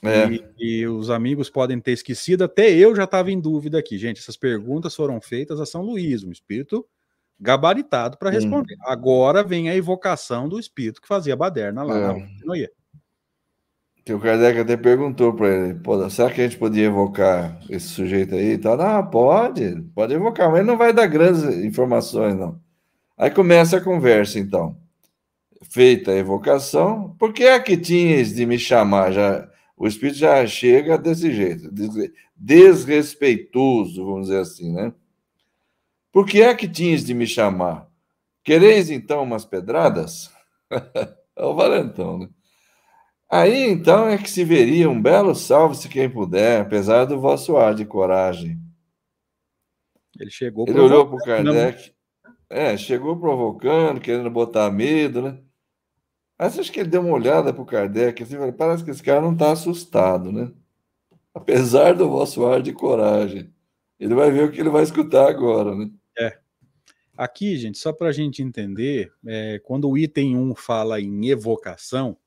[0.03, 0.27] É.
[0.27, 4.19] E, e, os amigos podem ter esquecido, até eu já estava em dúvida aqui, gente.
[4.19, 6.85] Essas perguntas foram feitas a São Luís, um espírito
[7.39, 8.75] gabaritado para responder.
[8.75, 8.83] Hum.
[8.85, 12.29] Agora vem a evocação do espírito que fazia baderna lá é.
[12.45, 12.55] na
[14.05, 15.79] que o Kardec até perguntou para ele:
[16.11, 18.55] será que a gente podia evocar esse sujeito aí?
[18.55, 22.61] Tá, não, pode, pode evocar, mas ele não vai dar grandes informações, não.
[23.17, 24.77] Aí começa a conversa, então.
[25.63, 29.11] Feita a evocação, por que é que tinhas de me chamar?
[29.11, 31.69] Já, o espírito já chega desse jeito,
[32.35, 34.93] desrespeitoso, vamos dizer assim, né?
[36.11, 37.89] Por que é que tinhas de me chamar?
[38.43, 40.31] Quereis então umas pedradas?
[41.35, 42.29] é o valentão, né?
[43.29, 47.73] Aí então é que se veria um belo salve-se quem puder, apesar do vosso ar
[47.73, 48.57] de coragem.
[50.19, 51.94] Ele chegou Ele olhou para o Kardec.
[52.55, 55.37] É, chegou provocando, querendo botar medo, né?
[56.39, 59.19] Mas acho que ele deu uma olhada para o Kardec assim, parece que esse cara
[59.21, 60.49] não está assustado, né?
[61.33, 63.53] Apesar do vosso ar de coragem.
[63.99, 65.89] Ele vai ver o que ele vai escutar agora, né?
[66.17, 66.37] É.
[67.17, 72.17] Aqui, gente, só para a gente entender, é, quando o item 1 fala em evocação,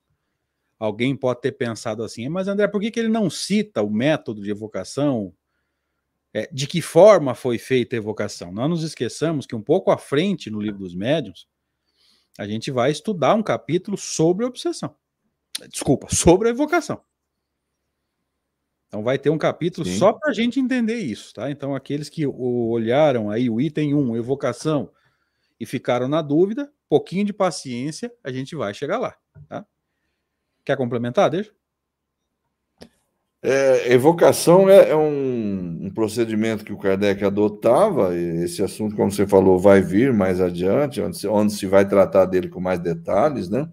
[0.79, 4.41] Alguém pode ter pensado assim, mas André, por que, que ele não cita o método
[4.41, 5.35] de evocação?
[6.33, 8.53] É, de que forma foi feita a evocação?
[8.53, 11.49] Não nos esqueçamos que um pouco à frente no livro dos médiuns,
[12.39, 14.95] a gente vai estudar um capítulo sobre a obsessão.
[15.69, 17.01] Desculpa, sobre a evocação.
[18.87, 19.99] Então vai ter um capítulo Sim.
[19.99, 21.51] só para a gente entender isso, tá?
[21.51, 24.91] Então aqueles que olharam aí o item 1, evocação,
[25.61, 29.17] e ficaram na dúvida, pouquinho de paciência, a gente vai chegar lá,
[29.49, 29.67] tá?
[30.65, 31.31] Quer complementar?
[31.31, 31.53] Deixa.
[33.41, 39.29] É, evocação é, é um, um, procedimento que o Kardec adotava, esse assunto, como você
[39.29, 43.49] falou, vai vir mais adiante, onde se, onde se vai tratar dele com mais detalhes,
[43.49, 43.69] né?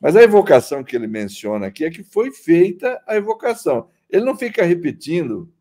[0.00, 3.88] Mas a evocação que ele menciona aqui é que foi feita a evocação.
[4.08, 5.52] Ele não fica repetindo,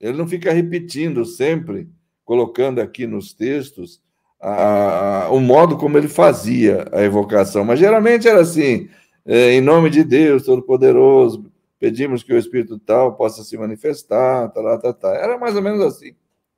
[0.00, 1.90] ele não fica repetindo sempre,
[2.24, 4.00] colocando aqui nos textos
[4.40, 8.88] a, a, o modo como ele fazia a evocação, mas geralmente era assim:
[9.26, 11.51] é, em nome de Deus Todo-Poderoso,
[11.82, 15.08] pedimos que o Espírito tal possa se manifestar, tá, tá, tá.
[15.16, 16.14] Era mais ou menos assim.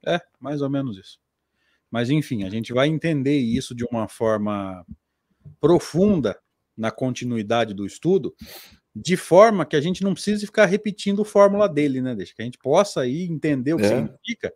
[0.06, 1.18] É, mais ou menos isso.
[1.90, 4.84] Mas, enfim, a gente vai entender isso de uma forma
[5.58, 6.38] profunda
[6.76, 8.34] na continuidade do estudo,
[8.94, 12.14] de forma que a gente não precise ficar repetindo a fórmula dele, né?
[12.14, 13.88] Deixa que a gente possa aí entender o que é.
[13.88, 14.52] significa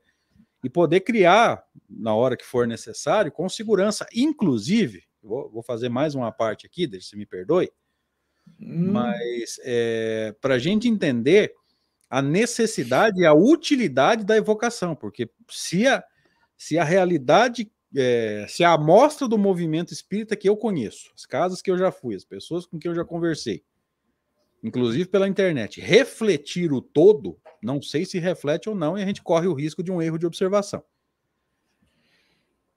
[0.62, 4.07] e poder criar, na hora que for necessário, com segurança.
[4.14, 7.71] Inclusive, vou, vou fazer mais uma parte aqui, deixa se me perdoe,
[8.61, 8.92] Hum.
[8.92, 11.55] Mas é, para a gente entender
[12.11, 16.03] a necessidade e a utilidade da evocação, porque se a,
[16.57, 21.61] se a realidade, é, se a amostra do movimento espírita que eu conheço, as casas
[21.61, 23.62] que eu já fui, as pessoas com quem eu já conversei,
[24.62, 29.22] inclusive pela internet, refletir o todo, não sei se reflete ou não, e a gente
[29.22, 30.82] corre o risco de um erro de observação.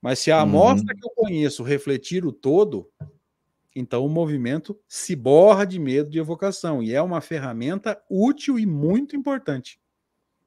[0.01, 0.99] Mas se a amostra uhum.
[0.99, 2.89] que eu conheço refletir o todo,
[3.75, 8.65] então o movimento se borra de medo de evocação e é uma ferramenta útil e
[8.65, 9.79] muito importante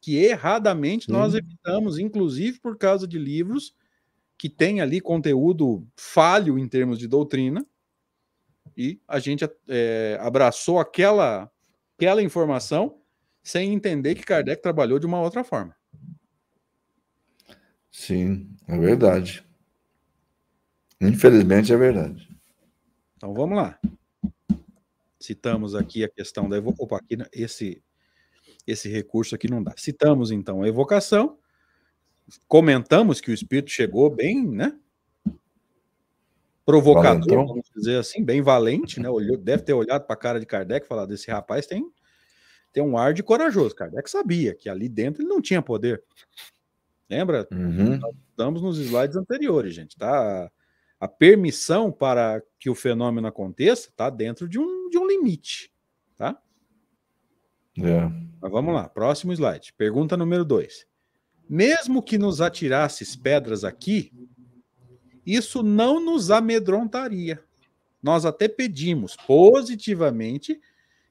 [0.01, 1.13] que erradamente Sim.
[1.13, 3.75] nós evitamos, inclusive por causa de livros
[4.37, 7.67] que têm ali conteúdo falho em termos de doutrina
[8.77, 11.51] e a gente é, abraçou aquela
[11.97, 13.01] aquela informação
[13.43, 15.75] sem entender que Kardec trabalhou de uma outra forma.
[17.91, 19.43] Sim, é verdade.
[21.01, 22.34] Infelizmente é verdade.
[23.25, 23.81] Então vamos lá.
[25.19, 26.85] Citamos aqui a questão da evocação.
[26.85, 27.83] Opa, aqui esse,
[28.67, 29.73] esse recurso aqui não dá.
[29.79, 31.39] Citamos então a evocação,
[32.47, 34.79] comentamos que o espírito chegou bem, né?
[36.67, 37.47] Provocador, Valentão.
[37.47, 39.09] vamos dizer assim, bem valente, né?
[39.09, 41.91] Olhou, deve ter olhado para a cara de Kardec e falado: esse rapaz tem,
[42.75, 43.75] tem um ar de corajoso.
[43.75, 46.05] Kardec sabia que ali dentro ele não tinha poder.
[47.09, 47.49] Lembra?
[47.51, 47.97] Uhum.
[47.97, 50.51] Nós estamos nos slides anteriores, gente, tá?
[51.05, 55.71] A permissão para que o fenômeno aconteça está dentro de um, de um limite,
[56.17, 56.41] tá?
[57.77, 58.09] É.
[58.41, 59.75] Mas vamos lá, próximo slide.
[59.75, 60.87] Pergunta número dois.
[61.47, 64.11] Mesmo que nos atirasses pedras aqui,
[65.27, 67.45] isso não nos amedrontaria.
[68.03, 70.59] Nós até pedimos positivamente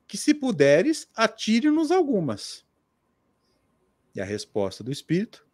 [0.08, 2.66] que, se puderes, atire-nos algumas.
[4.16, 5.46] E a resposta do espírito: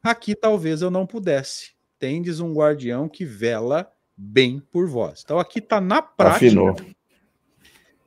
[0.00, 1.79] aqui talvez eu não pudesse.
[2.00, 5.22] Tendes um guardião que vela bem por vós.
[5.24, 6.46] Então aqui está na prática.
[6.46, 6.76] Afinou.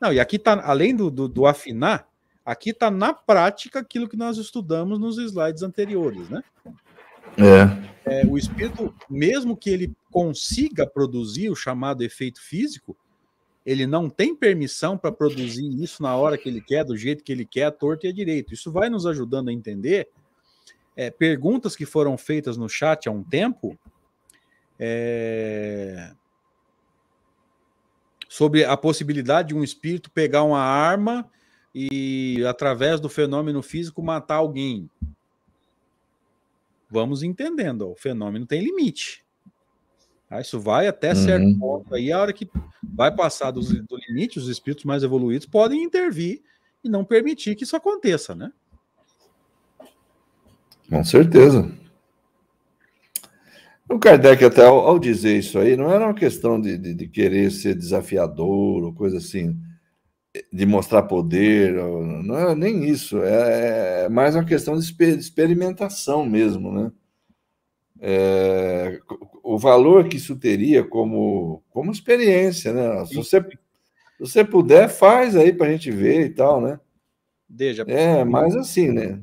[0.01, 2.09] Não, e aqui está, além do, do, do afinar,
[2.43, 6.43] aqui está na prática aquilo que nós estudamos nos slides anteriores, né?
[7.37, 8.21] É.
[8.21, 8.25] é.
[8.25, 12.97] O espírito, mesmo que ele consiga produzir o chamado efeito físico,
[13.65, 17.31] ele não tem permissão para produzir isso na hora que ele quer, do jeito que
[17.31, 18.53] ele quer, a torto e a direito.
[18.53, 20.09] Isso vai nos ajudando a entender
[20.95, 23.77] é, perguntas que foram feitas no chat há um tempo
[24.79, 26.13] é,
[28.27, 31.29] sobre a possibilidade de um espírito pegar uma arma
[31.73, 34.89] e, através do fenômeno físico, matar alguém.
[36.89, 39.23] Vamos entendendo, o fenômeno tem limite.
[40.29, 40.41] Tá?
[40.41, 41.59] Isso vai até certo uhum.
[41.59, 41.95] ponto.
[41.95, 42.49] Aí, a hora que
[42.83, 46.41] vai passar do, do limite, os espíritos mais evoluídos podem intervir
[46.83, 48.51] e não permitir que isso aconteça, né?
[50.93, 51.71] Com certeza.
[53.89, 57.07] O Kardec, até ao, ao, dizer isso aí, não era uma questão de, de, de,
[57.07, 59.57] querer ser desafiador ou coisa assim,
[60.51, 64.85] de mostrar poder, não é nem isso, é, é mais uma questão de
[65.17, 66.91] experimentação mesmo, né?
[67.99, 68.99] É,
[69.41, 73.03] o valor que isso teria como, como experiência, né?
[73.07, 73.49] Se você, se
[74.19, 76.79] você puder, faz aí para a gente ver e tal, né?
[77.49, 79.19] Deja, é, mais assim, né?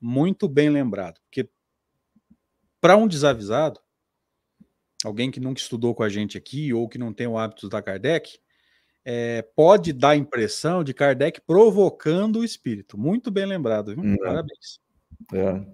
[0.00, 1.48] Muito bem lembrado, porque
[2.80, 3.80] para um desavisado,
[5.04, 7.82] alguém que nunca estudou com a gente aqui ou que não tem o hábito da
[7.82, 8.38] Kardec,
[9.04, 12.98] é, pode dar a impressão de Kardec provocando o espírito.
[12.98, 14.04] Muito bem lembrado, viu?
[14.04, 14.80] Hum, Parabéns.
[15.34, 15.64] É.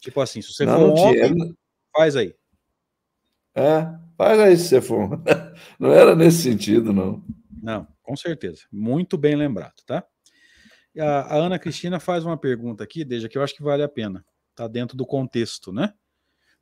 [0.00, 1.56] Tipo assim, se você não, for um homem,
[1.94, 2.34] faz aí.
[3.54, 5.20] É, faz aí se você for.
[5.80, 7.24] Não era nesse sentido, não.
[7.62, 8.62] Não, com certeza.
[8.70, 10.06] Muito bem lembrado, tá?
[10.98, 13.88] A, a Ana Cristina faz uma pergunta aqui, desde que eu acho que vale a
[13.88, 14.24] pena.
[14.54, 15.92] Tá dentro do contexto, né?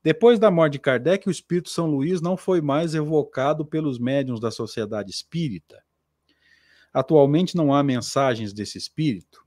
[0.03, 4.39] Depois da morte de Kardec, o espírito São Luís não foi mais evocado pelos médiuns
[4.39, 5.82] da sociedade espírita.
[6.93, 9.43] Atualmente não há mensagens desse espírito.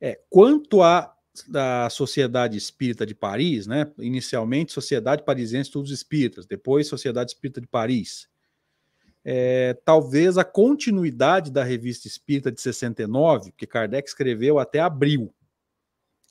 [0.00, 1.14] É, quanto à
[1.48, 3.90] da Sociedade Espírita de Paris, né?
[3.98, 8.28] Inicialmente Sociedade Parisiense de Estudos Espíritas, depois Sociedade Espírita de Paris.
[9.24, 15.34] É, talvez a continuidade da Revista Espírita de 69, que Kardec escreveu até abril.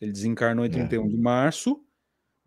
[0.01, 1.07] Ele desencarnou em 31 é.
[1.09, 1.83] de março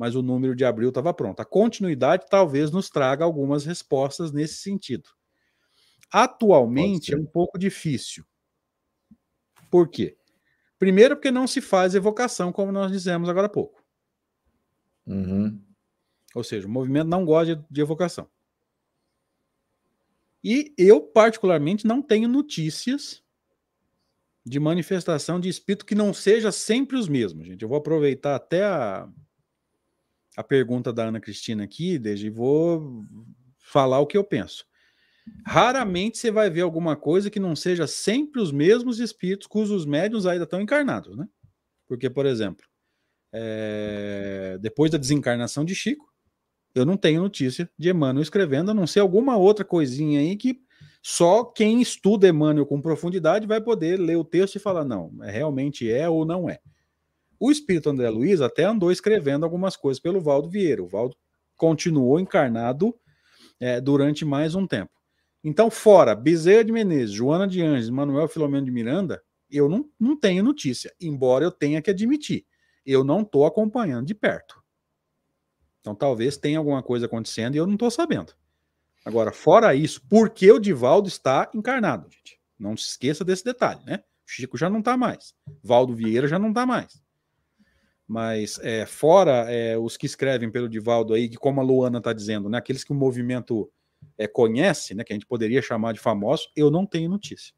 [0.03, 1.39] mas o número de abril estava pronto.
[1.39, 5.09] A continuidade talvez nos traga algumas respostas nesse sentido.
[6.11, 8.25] Atualmente é um pouco difícil.
[9.71, 10.17] Por quê?
[10.77, 13.81] Primeiro, porque não se faz evocação, como nós dizemos agora há pouco.
[15.07, 15.63] Uhum.
[16.35, 18.29] Ou seja, o movimento não gosta de, de evocação.
[20.43, 23.23] E eu, particularmente, não tenho notícias
[24.45, 27.63] de manifestação de espírito que não seja sempre os mesmos, gente.
[27.63, 29.09] Eu vou aproveitar até a,
[30.37, 33.05] a pergunta da Ana Cristina aqui, desde vou
[33.59, 34.67] falar o que eu penso.
[35.47, 40.27] Raramente você vai ver alguma coisa que não seja sempre os mesmos espíritos cujos médios
[40.27, 41.29] ainda estão encarnados, né?
[41.87, 42.67] Porque, por exemplo,
[43.33, 44.59] é...
[44.61, 46.12] depois da desencarnação de Chico,
[46.75, 50.61] eu não tenho notícia de Emmanuel escrevendo, a não ser alguma outra coisinha aí que
[51.03, 55.31] só quem estuda Emmanuel com profundidade vai poder ler o texto e falar, não, é,
[55.31, 56.59] realmente é ou não é.
[57.41, 60.81] O espírito André Luiz até andou escrevendo algumas coisas pelo Valdo Vieira.
[60.81, 61.17] O Valdo
[61.57, 62.95] continuou encarnado
[63.59, 64.93] é, durante mais um tempo.
[65.43, 69.21] Então, fora Bezerra de Menezes, Joana de Anjos, Manuel Filomeno de Miranda,
[69.51, 72.47] eu não, não tenho notícia, embora eu tenha que admitir.
[72.87, 74.62] Eu não estou acompanhando de perto.
[75.83, 78.33] Então, talvez tenha alguma coisa acontecendo e eu não estou sabendo.
[79.05, 82.41] Agora, fora isso, por que o Divaldo está encarnado, gente?
[82.57, 84.03] Não se esqueça desse detalhe, né?
[84.25, 85.35] Chico já não está mais.
[85.63, 87.03] Valdo Vieira já não está mais.
[88.07, 92.13] Mas é, fora é, os que escrevem pelo Divaldo aí, que como a Luana está
[92.13, 93.71] dizendo, né, aqueles que o movimento
[94.17, 97.53] é, conhece, né, que a gente poderia chamar de famosos, eu não tenho notícia.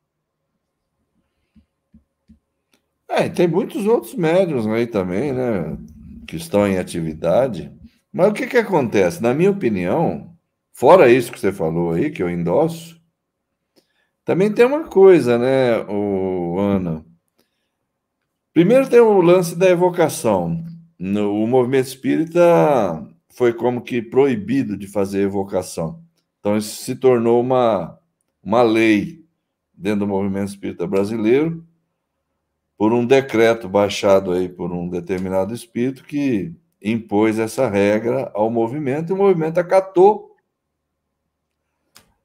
[3.08, 5.76] É, tem muitos outros médios aí também, né,
[6.26, 7.70] que estão em atividade.
[8.14, 9.20] Mas o que, que acontece?
[9.20, 10.32] Na minha opinião,
[10.72, 13.02] fora isso que você falou aí, que eu endosso,
[14.24, 17.04] também tem uma coisa, né, o Ana?
[18.52, 20.64] Primeiro tem o lance da evocação.
[20.96, 22.40] No, o movimento espírita
[23.30, 26.00] foi como que proibido de fazer evocação.
[26.38, 27.98] Então isso se tornou uma,
[28.40, 29.24] uma lei
[29.74, 31.66] dentro do movimento espírita brasileiro
[32.78, 36.54] por um decreto baixado aí por um determinado espírito que
[36.84, 40.36] impôs essa regra ao movimento e o movimento acatou.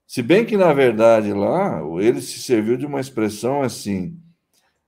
[0.06, 4.20] Se bem que, na verdade, lá ele se serviu de uma expressão assim: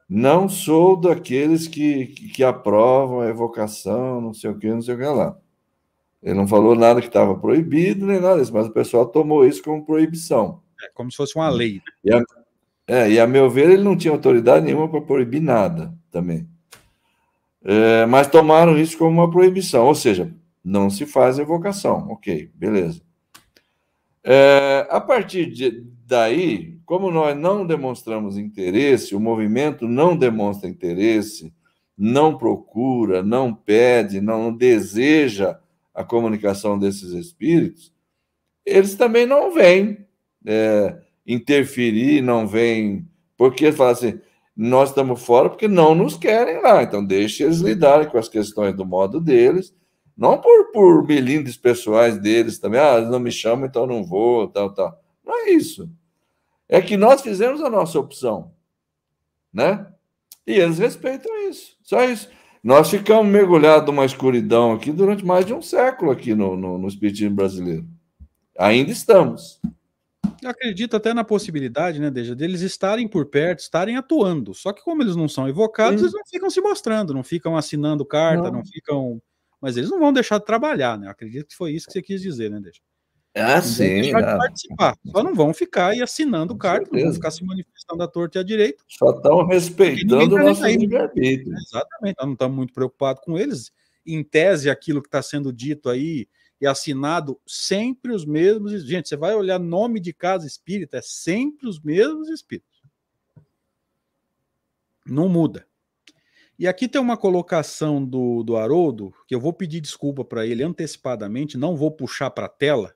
[0.09, 4.95] não sou daqueles que, que, que aprovam a evocação, não sei o que, não sei
[4.95, 5.37] o que lá.
[6.21, 9.63] Ele não falou nada que estava proibido, nem nada disso, mas o pessoal tomou isso
[9.63, 10.61] como proibição.
[10.83, 11.81] É como se fosse uma lei.
[12.03, 12.21] E a,
[12.87, 16.47] é, e a meu ver, ele não tinha autoridade nenhuma para proibir nada também.
[17.63, 20.33] É, mas tomaram isso como uma proibição, ou seja,
[20.63, 22.07] não se faz evocação.
[22.09, 23.01] Ok, beleza.
[24.23, 31.53] É, a partir de, daí, como nós não demonstramos interesse, o movimento não demonstra interesse,
[31.97, 35.59] não procura, não pede, não deseja
[35.93, 37.93] a comunicação desses espíritos,
[38.65, 40.05] eles também não vêm
[40.45, 43.07] é, interferir, não vêm.
[43.37, 44.19] Porque eles falam assim:
[44.55, 48.75] nós estamos fora porque não nos querem lá, então deixe eles lidarem com as questões
[48.75, 49.73] do modo deles,
[50.17, 54.47] não por, por melindres pessoais deles também, ah, eles não me chamam, então não vou,
[54.47, 55.01] tal, tal.
[55.25, 55.89] Não é isso
[56.71, 58.53] é que nós fizemos a nossa opção,
[59.53, 59.85] né?
[60.47, 62.29] E eles respeitam isso, só isso.
[62.63, 66.87] Nós ficamos mergulhados numa escuridão aqui durante mais de um século aqui no, no, no
[66.87, 67.85] Espiritismo brasileiro.
[68.57, 69.59] Ainda estamos.
[70.41, 74.53] Eu acredito até na possibilidade, né, Deja, deles estarem por perto, estarem atuando.
[74.53, 76.05] Só que como eles não são evocados, Sim.
[76.05, 78.59] eles não ficam se mostrando, não ficam assinando carta, não.
[78.59, 79.21] não ficam...
[79.61, 81.05] Mas eles não vão deixar de trabalhar, né?
[81.05, 82.79] Eu acredito que foi isso que você quis dizer, né, Deja?
[83.35, 84.11] Ah, sim.
[84.11, 84.19] Não.
[84.19, 84.95] participar.
[85.05, 88.41] Só não vão ficar aí assinando carta, não vão ficar se manifestando à torta e
[88.41, 88.83] à direita.
[88.87, 91.53] Só estão respeitando o nosso livre-arbítrio.
[91.55, 93.71] Exatamente, nós não estamos muito preocupados com eles.
[94.05, 96.27] Em tese, aquilo que está sendo dito aí
[96.61, 98.85] e assinado, sempre os mesmos.
[98.85, 102.83] Gente, você vai olhar nome de casa espírita, é sempre os mesmos espíritos.
[105.03, 105.67] Não muda.
[106.59, 110.61] E aqui tem uma colocação do, do Haroldo, que eu vou pedir desculpa para ele
[110.61, 112.93] antecipadamente, não vou puxar para a tela,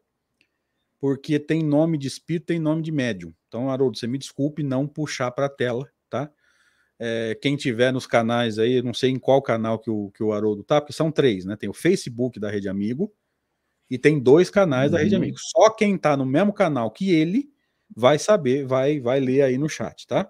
[0.99, 3.34] porque tem nome de espírito, tem nome de médium.
[3.47, 6.32] Então, Haroldo, você me desculpe não puxar para a tela, tá?
[6.99, 10.32] É, quem tiver nos canais aí, não sei em qual canal que o, que o
[10.32, 11.55] Haroldo tá, porque são três, né?
[11.55, 13.11] Tem o Facebook da Rede Amigo
[13.90, 14.98] e tem dois canais uhum.
[14.98, 15.22] da Rede uhum.
[15.22, 15.38] Amigo.
[15.40, 17.50] Só quem tá no mesmo canal que ele
[17.96, 20.30] vai saber, vai, vai ler aí no chat, tá?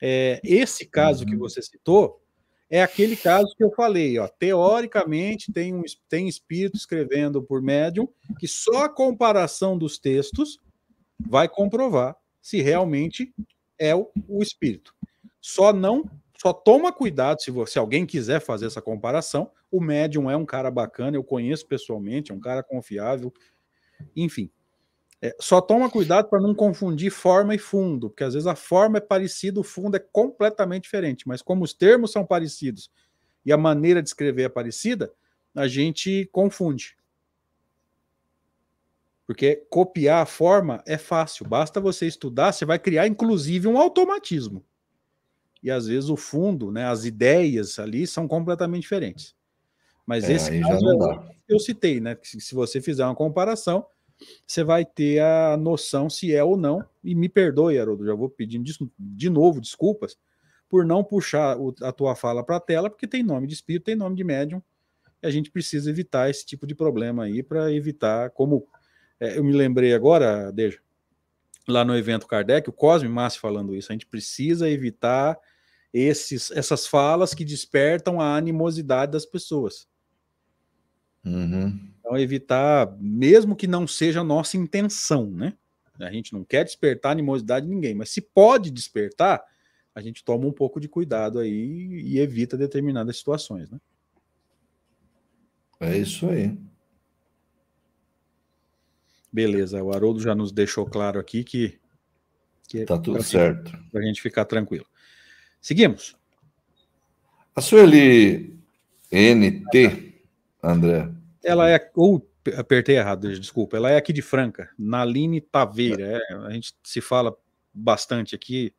[0.00, 1.30] É, esse caso uhum.
[1.30, 2.22] que você citou,
[2.70, 8.06] é aquele caso que eu falei, ó, teoricamente tem um tem espírito escrevendo por médium
[8.38, 10.58] que só a comparação dos textos
[11.18, 13.32] vai comprovar se realmente
[13.78, 14.94] é o, o espírito.
[15.40, 16.04] Só não,
[16.40, 20.46] só toma cuidado se você, se alguém quiser fazer essa comparação, o médium é um
[20.46, 23.34] cara bacana, eu conheço pessoalmente, é um cara confiável,
[24.14, 24.48] enfim.
[25.20, 28.98] É, só toma cuidado para não confundir forma e fundo, porque às vezes a forma
[28.98, 31.26] é parecida, o fundo é completamente diferente.
[31.26, 32.88] Mas como os termos são parecidos
[33.44, 35.12] e a maneira de escrever é parecida,
[35.56, 36.96] a gente confunde.
[39.26, 44.64] Porque copiar a forma é fácil, basta você estudar, você vai criar inclusive um automatismo.
[45.62, 49.34] E às vezes o fundo, né, as ideias ali são completamente diferentes.
[50.06, 52.16] Mas é, esse caso é eu citei, né?
[52.22, 53.86] Se você fizer uma comparação,
[54.46, 56.84] você vai ter a noção se é ou não.
[57.02, 58.64] E me perdoe, Haroldo, já vou pedindo
[58.98, 60.16] de novo desculpas
[60.68, 63.96] por não puxar a tua fala para a tela, porque tem nome de espírito, tem
[63.96, 64.62] nome de médium,
[65.22, 68.66] e a gente precisa evitar esse tipo de problema aí para evitar, como
[69.18, 70.78] é, eu me lembrei agora, Deja,
[71.66, 75.38] lá no evento Kardec, o Cosme Massi falando isso, a gente precisa evitar
[75.92, 79.88] esses, essas falas que despertam a animosidade das pessoas.
[81.24, 81.88] Uhum.
[81.98, 85.54] Então, evitar, mesmo que não seja a nossa intenção, né?
[86.00, 89.42] A gente não quer despertar animosidade de ninguém, mas se pode despertar,
[89.94, 91.50] a gente toma um pouco de cuidado aí
[92.04, 93.80] e evita determinadas situações, né?
[95.80, 96.56] É isso aí.
[99.32, 101.78] Beleza, o Haroldo já nos deixou claro aqui que,
[102.68, 103.76] que tá tudo certo.
[103.90, 104.86] Para a gente ficar tranquilo.
[105.60, 106.16] Seguimos.
[107.54, 108.58] A Sueli
[109.10, 110.14] NT,
[110.62, 111.10] André,
[111.42, 111.90] ela é.
[111.94, 113.76] Ou apertei errado, desculpa.
[113.76, 116.20] Ela é aqui de Franca, Naline Taveira.
[116.30, 117.34] É, a gente se fala
[117.72, 118.72] bastante aqui.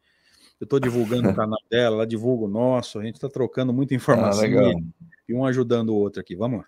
[0.59, 3.95] Eu estou divulgando o canal dela, ela divulga o nosso, a gente está trocando muita
[3.95, 4.73] informação ah,
[5.27, 6.35] e, e, um ajudando o outro aqui.
[6.35, 6.65] Vamos lá.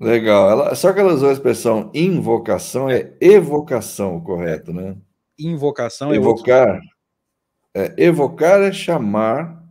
[0.00, 0.50] Legal.
[0.50, 4.96] Ela, só que ela usou a expressão invocação, é evocação, correto, né?
[5.38, 6.80] Invocação é evocar.
[7.74, 9.64] É, evocar é chamar,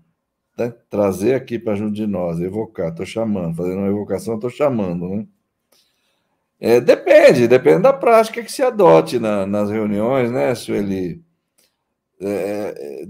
[0.57, 0.73] né?
[0.89, 5.27] trazer aqui para junto de nós, evocar, estou chamando, fazendo uma evocação, estou chamando, né?
[6.61, 11.23] É, depende, depende da prática que se adote na, nas reuniões, né, Sueli?
[12.21, 13.05] É,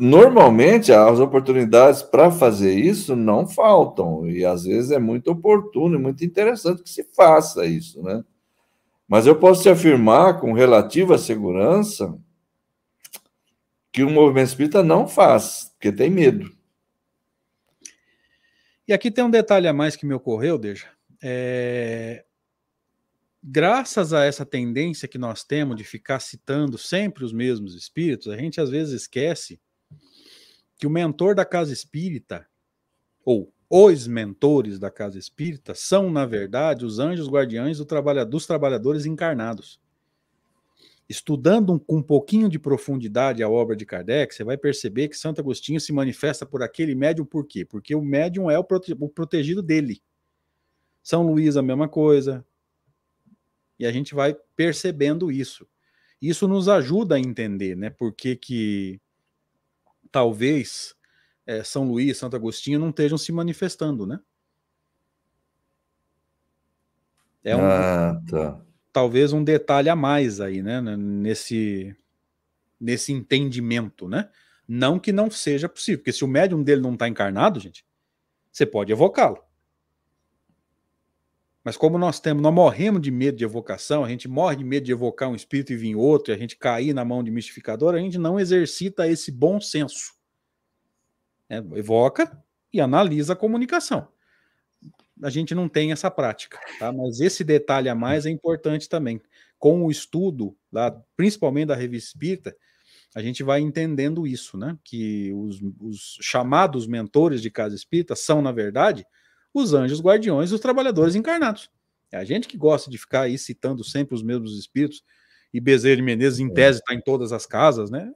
[0.00, 6.02] normalmente as oportunidades para fazer isso não faltam, e às vezes é muito oportuno e
[6.02, 8.24] muito interessante que se faça isso, né?
[9.06, 12.18] Mas eu posso te afirmar com relativa segurança
[13.94, 16.52] que o movimento espírita não faz, porque tem medo.
[18.88, 20.88] E aqui tem um detalhe a mais que me ocorreu, Deja.
[21.22, 22.24] É...
[23.40, 28.36] Graças a essa tendência que nós temos de ficar citando sempre os mesmos espíritos, a
[28.36, 29.60] gente às vezes esquece
[30.76, 32.48] que o mentor da casa espírita,
[33.24, 38.44] ou os mentores da casa espírita, são, na verdade, os anjos guardiães do trabalha, dos
[38.44, 39.80] trabalhadores encarnados.
[41.08, 45.40] Estudando com um pouquinho de profundidade a obra de Kardec, você vai perceber que Santo
[45.40, 47.64] Agostinho se manifesta por aquele médium por quê?
[47.64, 50.02] Porque o médium é o, prote o protegido dele.
[51.02, 52.44] São Luís a mesma coisa.
[53.78, 55.68] E a gente vai percebendo isso.
[56.20, 57.90] Isso nos ajuda a entender, né?
[57.90, 58.98] Por que, que
[60.10, 60.94] talvez
[61.46, 64.18] é, São Luís, Santo Agostinho não estejam se manifestando, né?
[67.42, 68.64] É um, ah, tá.
[68.94, 70.80] Talvez um detalhe a mais aí, né?
[70.80, 71.94] Nesse,
[72.80, 74.30] nesse entendimento, né?
[74.66, 77.84] Não que não seja possível, porque se o médium dele não está encarnado, gente,
[78.52, 79.42] você pode evocá-lo.
[81.64, 84.86] Mas como nós temos, nós morremos de medo de evocação, a gente morre de medo
[84.86, 87.94] de evocar um espírito e vir outro, e a gente cair na mão de mistificador,
[87.94, 90.14] a gente não exercita esse bom senso.
[91.48, 92.40] É, evoca
[92.72, 94.06] e analisa a comunicação.
[95.22, 96.92] A gente não tem essa prática, tá?
[96.92, 99.20] Mas esse detalhe a mais é importante também.
[99.58, 102.56] Com o estudo, lá, principalmente da revista Espírita,
[103.14, 104.76] a gente vai entendendo isso, né?
[104.82, 109.06] Que os, os chamados mentores de casa espírita são, na verdade,
[109.52, 111.70] os anjos guardiões dos trabalhadores encarnados.
[112.10, 115.04] É a gente que gosta de ficar aí citando sempre os mesmos espíritos,
[115.52, 116.52] e Bezerra de Menezes, em é.
[116.52, 118.12] tese, está em todas as casas, né?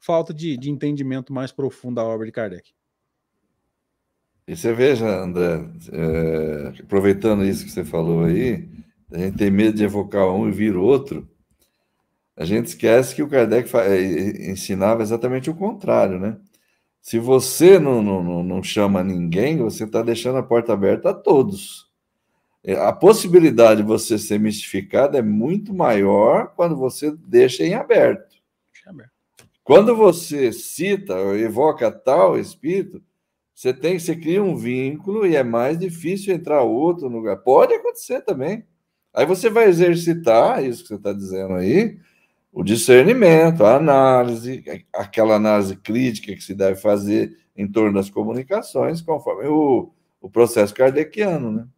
[0.00, 2.72] falta de, de entendimento mais profundo da obra de Kardec.
[4.50, 8.68] E você veja, André, é, aproveitando isso que você falou aí,
[9.12, 11.30] a gente tem medo de evocar um e vir outro,
[12.36, 16.36] a gente esquece que o Kardec é, ensinava exatamente o contrário, né?
[17.00, 21.88] Se você não, não, não chama ninguém, você está deixando a porta aberta a todos.
[22.64, 28.34] É, a possibilidade de você ser mistificado é muito maior quando você deixa em aberto.
[29.62, 33.00] Quando você cita ou evoca tal espírito,
[33.60, 37.36] você tem, você cria um vínculo e é mais difícil entrar outro lugar.
[37.36, 38.64] Pode acontecer também.
[39.12, 41.98] Aí você vai exercitar isso que você está dizendo aí,
[42.50, 49.02] o discernimento, a análise, aquela análise crítica que se deve fazer em torno das comunicações,
[49.02, 49.92] conforme o,
[50.22, 51.68] o processo kardeciano, né?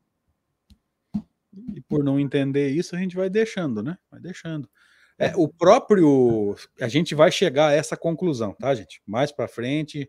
[1.74, 3.99] E por não entender isso, a gente vai deixando, né?
[4.09, 4.70] Vai deixando.
[5.18, 6.55] É, o próprio.
[6.80, 9.03] A gente vai chegar a essa conclusão, tá, gente?
[9.05, 10.09] Mais para frente,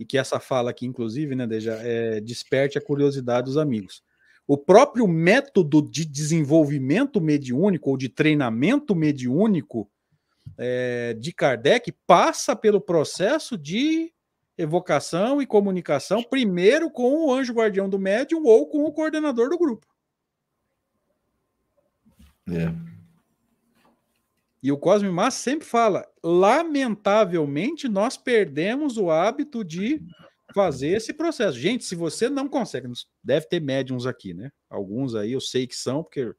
[0.00, 4.02] e que essa fala aqui, inclusive, né, Deja, é, desperte a curiosidade dos amigos.
[4.48, 9.90] O próprio método de desenvolvimento mediúnico ou de treinamento mediúnico
[10.56, 14.10] é, de Kardec passa pelo processo de
[14.56, 19.58] evocação e comunicação, primeiro com o anjo guardião do médium ou com o coordenador do
[19.58, 19.86] grupo.
[22.48, 22.72] É.
[24.62, 30.02] E o Cosme Massa sempre fala: lamentavelmente, nós perdemos o hábito de
[30.54, 31.58] fazer esse processo.
[31.58, 32.88] Gente, se você não consegue,
[33.22, 34.50] deve ter médiums aqui, né?
[34.68, 36.34] Alguns aí eu sei que são, porque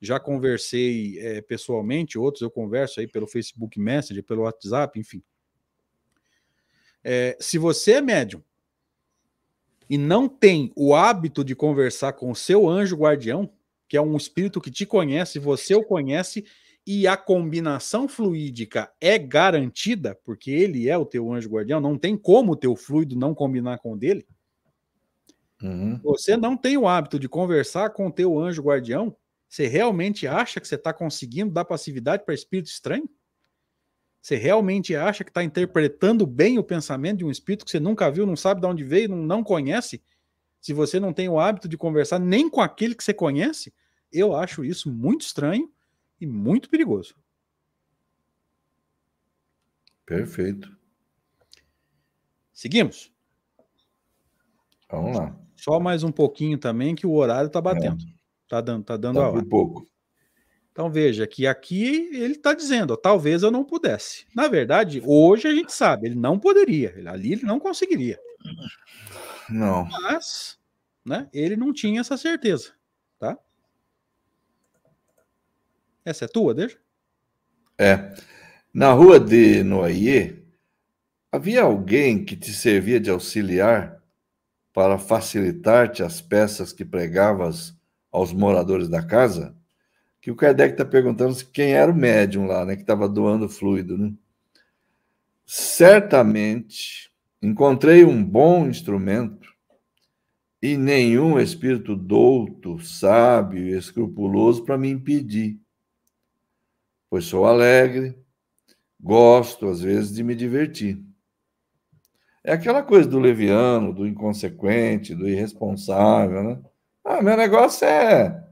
[0.00, 5.22] já conversei é, pessoalmente, outros eu converso aí pelo Facebook Messenger, pelo WhatsApp, enfim.
[7.02, 8.42] É, se você é médium
[9.88, 13.50] e não tem o hábito de conversar com o seu anjo guardião,
[13.88, 16.44] que é um espírito que te conhece, você o conhece
[16.86, 22.16] e a combinação fluídica é garantida, porque ele é o teu anjo guardião, não tem
[22.16, 24.24] como o teu fluido não combinar com o dele.
[25.60, 25.98] Uhum.
[26.04, 29.16] Você não tem o hábito de conversar com o teu anjo guardião,
[29.48, 33.08] você realmente acha que você está conseguindo dar passividade para espírito estranho?
[34.22, 38.10] Você realmente acha que está interpretando bem o pensamento de um espírito que você nunca
[38.10, 40.02] viu, não sabe de onde veio, não, não conhece?
[40.60, 43.72] Se você não tem o hábito de conversar nem com aquele que você conhece,
[44.12, 45.70] eu acho isso muito estranho
[46.20, 47.14] e muito perigoso.
[50.04, 50.74] Perfeito.
[52.52, 53.12] Seguimos.
[54.90, 55.36] Vamos lá.
[55.56, 58.02] Só mais um pouquinho também que o horário está batendo.
[58.02, 58.16] É.
[58.48, 59.38] Tá dando, tá dando tá a hora.
[59.40, 59.86] Um pouco.
[60.70, 64.26] Então veja que aqui ele está dizendo, ó, talvez eu não pudesse.
[64.34, 66.94] Na verdade, hoje a gente sabe, ele não poderia.
[67.10, 68.20] Ali ele não conseguiria.
[69.48, 69.88] Não.
[69.88, 70.58] Mas,
[71.04, 72.74] né, ele não tinha essa certeza,
[73.18, 73.38] tá?
[76.06, 76.78] Essa é tua, deixa?
[77.76, 78.14] É.
[78.72, 80.40] Na rua de Noyer,
[81.32, 84.00] havia alguém que te servia de auxiliar
[84.72, 87.76] para facilitar-te as peças que pregavas
[88.12, 89.56] aos moradores da casa?
[90.20, 93.98] Que o Kardec está perguntando quem era o médium lá, né, que estava doando fluido,
[93.98, 94.12] né?
[95.44, 97.10] Certamente
[97.42, 99.52] encontrei um bom instrumento
[100.62, 105.58] e nenhum espírito douto, sábio e escrupuloso para me impedir.
[107.08, 108.18] Pois sou alegre,
[109.00, 111.02] gosto às vezes de me divertir.
[112.42, 116.62] É aquela coisa do leviano, do inconsequente, do irresponsável, né?
[117.04, 118.44] Ah, meu negócio é,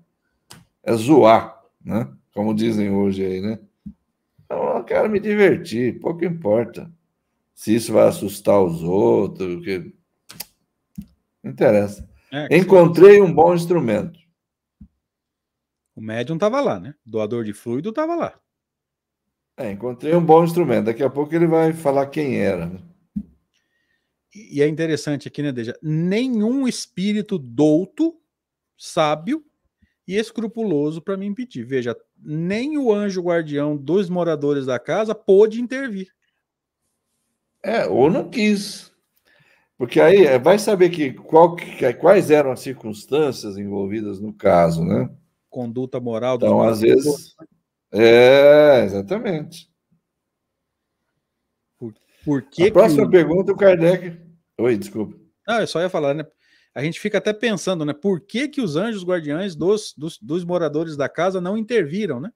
[0.82, 2.12] é zoar, né?
[2.32, 3.59] Como dizem hoje aí, né?
[4.50, 6.90] Eu quero me divertir, pouco importa
[7.55, 9.94] se isso vai assustar os outros, que
[11.42, 12.09] não interessa.
[12.32, 14.18] É, Encontrei um bom instrumento.
[15.94, 16.94] O médium estava lá, né?
[17.07, 18.40] Doador de fluido estava lá.
[19.57, 20.86] É, encontrei um bom instrumento.
[20.86, 22.66] Daqui a pouco ele vai falar quem era.
[22.66, 22.80] Né?
[24.34, 25.78] E é interessante aqui, né, Deja?
[25.80, 28.16] Nenhum espírito douto,
[28.76, 29.44] sábio
[30.07, 31.64] e escrupuloso para me impedir.
[31.64, 36.09] Veja, nem o anjo guardião dos moradores da casa pôde intervir.
[37.62, 38.92] É, ou não quis.
[39.78, 44.84] Porque aí é, vai saber que, qual, que quais eram as circunstâncias envolvidas no caso,
[44.84, 45.09] né?
[45.48, 46.36] Conduta moral.
[46.36, 47.34] Então, às vezes.
[47.97, 49.70] É, exatamente.
[51.78, 53.12] Por, por que a próxima que...
[53.12, 54.20] pergunta, o Kardec.
[54.59, 55.16] Oi, desculpa.
[55.47, 56.26] Não, eu só ia falar, né?
[56.74, 57.92] A gente fica até pensando, né?
[57.92, 62.32] Por que, que os anjos guardiães dos, dos, dos moradores da casa não interviram, né?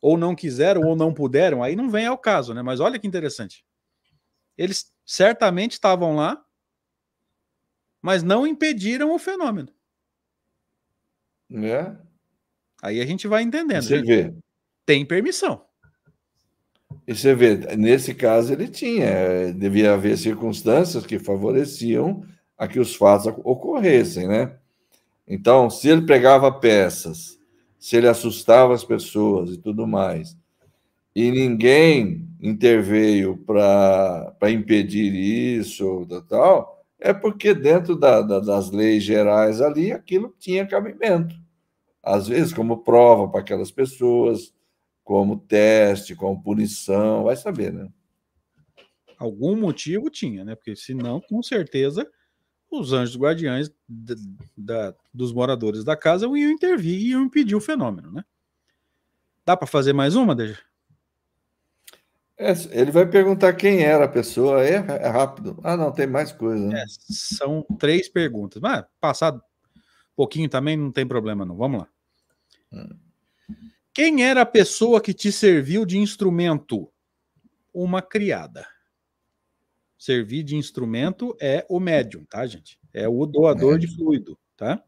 [0.00, 2.62] Ou não quiseram, ou não puderam, aí não vem ao caso, né?
[2.62, 3.64] Mas olha que interessante.
[4.56, 6.44] Eles certamente estavam lá,
[8.00, 9.72] mas não impediram o fenômeno.
[11.50, 12.07] É.
[12.82, 13.82] Aí a gente vai entendendo.
[13.82, 14.32] Você vê.
[14.86, 15.62] Tem permissão.
[17.06, 22.22] E você vê, nesse caso ele tinha, devia haver circunstâncias que favoreciam
[22.56, 24.56] a que os fatos ocorressem, né?
[25.26, 27.38] Então, se ele pegava peças,
[27.78, 30.36] se ele assustava as pessoas e tudo mais,
[31.14, 39.60] e ninguém interveio para impedir isso, tal, é porque dentro da, da, das leis gerais
[39.60, 41.34] ali aquilo tinha cabimento.
[42.08, 44.52] Às vezes, como prova para aquelas pessoas,
[45.04, 47.88] como teste, como punição, vai saber, né?
[49.18, 50.54] Algum motivo tinha, né?
[50.54, 52.08] Porque senão, com certeza,
[52.70, 54.14] os anjos guardiães da,
[54.56, 58.24] da, dos moradores da casa iam intervir e iam impedir o fenômeno, né?
[59.44, 60.58] Dá para fazer mais uma, Deja?
[62.36, 65.58] É, ele vai perguntar quem era a pessoa, é, é rápido.
[65.64, 66.68] Ah, não, tem mais coisa.
[66.68, 66.80] Né?
[66.80, 68.62] É, são três perguntas.
[68.62, 71.56] Mas passado um pouquinho também não tem problema, não.
[71.56, 71.88] Vamos lá.
[73.92, 76.90] Quem era a pessoa que te serviu de instrumento?
[77.72, 78.66] Uma criada.
[79.98, 82.78] Servir de instrumento é o médium, tá, gente?
[82.92, 84.82] É o doador de fluido, tá?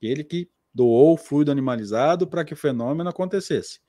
[0.00, 3.80] Ele que doou o fluido animalizado para que o fenômeno acontecesse.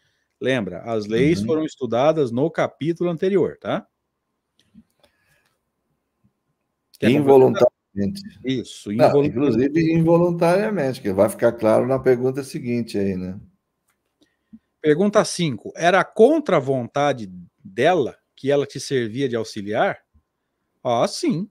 [0.41, 1.45] Lembra, as leis uhum.
[1.45, 3.87] foram estudadas no capítulo anterior, tá?
[7.99, 8.39] Involuntariamente.
[8.43, 9.35] Isso, involuntariamente.
[9.35, 13.39] Não, inclusive involuntariamente, que vai ficar claro na pergunta seguinte aí, né?
[14.81, 15.73] Pergunta 5.
[15.75, 17.29] Era contra a vontade
[17.63, 19.99] dela que ela te servia de auxiliar?
[20.83, 21.49] Ah, sim.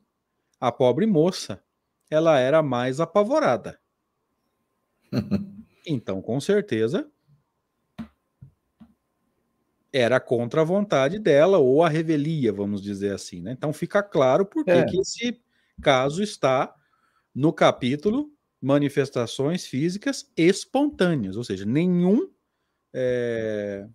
[0.59, 1.63] A pobre moça.
[2.11, 3.79] Ela era mais apavorada.
[5.87, 7.07] então, com certeza,
[9.93, 13.43] era contra a vontade dela, ou a revelia, vamos dizer assim.
[13.43, 13.53] Né?
[13.53, 14.85] Então fica claro por é.
[14.85, 15.41] que esse
[15.83, 16.75] caso está
[17.35, 22.29] no capítulo manifestações físicas espontâneas, ou seja, nenhum
[22.93, 23.87] é,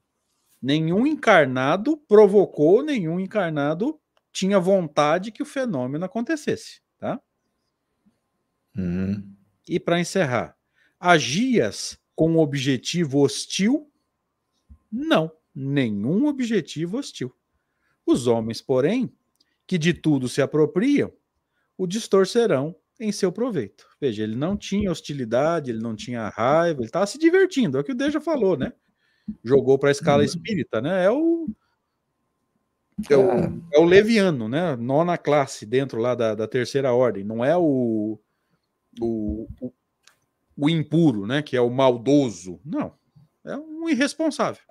[0.61, 3.99] nenhum encarnado provocou, nenhum encarnado
[4.31, 7.19] tinha vontade que o fenômeno acontecesse, tá?
[8.75, 9.35] Uhum.
[9.67, 10.57] E para encerrar,
[10.99, 13.91] agias com objetivo hostil?
[14.91, 17.33] Não nenhum objetivo hostil.
[18.05, 19.13] Os homens, porém,
[19.67, 21.13] que de tudo se apropriam,
[21.77, 23.85] o distorcerão em seu proveito.
[23.99, 27.83] Veja, ele não tinha hostilidade, ele não tinha raiva, ele estava se divertindo, é o
[27.83, 28.73] que o Deja falou, né?
[29.43, 30.25] Jogou para a escala uhum.
[30.25, 31.05] espírita, né?
[31.05, 31.47] É o,
[33.09, 33.53] é o, é.
[33.73, 34.75] é o leviano, né?
[34.75, 38.19] Nona classe dentro lá da, da terceira ordem, não é o,
[38.99, 39.73] o, o,
[40.57, 41.41] o impuro, né?
[41.41, 42.93] Que é o maldoso, não.
[43.45, 44.63] É um irresponsável.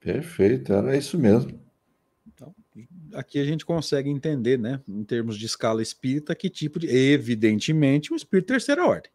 [0.00, 1.60] Perfeito, era isso mesmo.
[3.14, 6.88] Aqui a gente consegue entender, né, em termos de escala espírita, que tipo de.
[6.88, 9.10] Evidentemente, um espírito terceira ordem.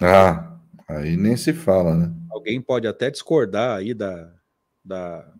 [0.00, 0.58] Ah,
[0.88, 2.14] aí nem se fala, né?
[2.30, 4.32] Alguém pode até discordar aí da,
[4.84, 5.32] da,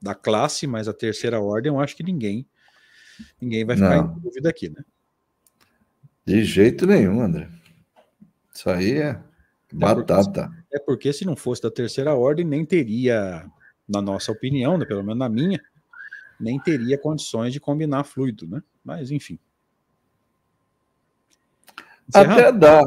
[0.00, 2.46] da classe, mas a terceira ordem eu acho que ninguém
[3.40, 4.16] ninguém vai ficar Não.
[4.16, 4.84] em dúvida aqui, né?
[6.24, 7.48] De jeito nenhum, André.
[8.52, 9.20] Isso aí é
[9.72, 10.50] batata.
[10.72, 13.48] É porque se não fosse da terceira ordem, nem teria,
[13.88, 15.60] na nossa opinião, né, pelo menos na minha,
[16.40, 18.62] nem teria condições de combinar fluido, né?
[18.84, 19.38] Mas, enfim.
[22.14, 22.82] Até dá.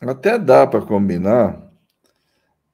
[0.00, 1.70] Até dá para combinar,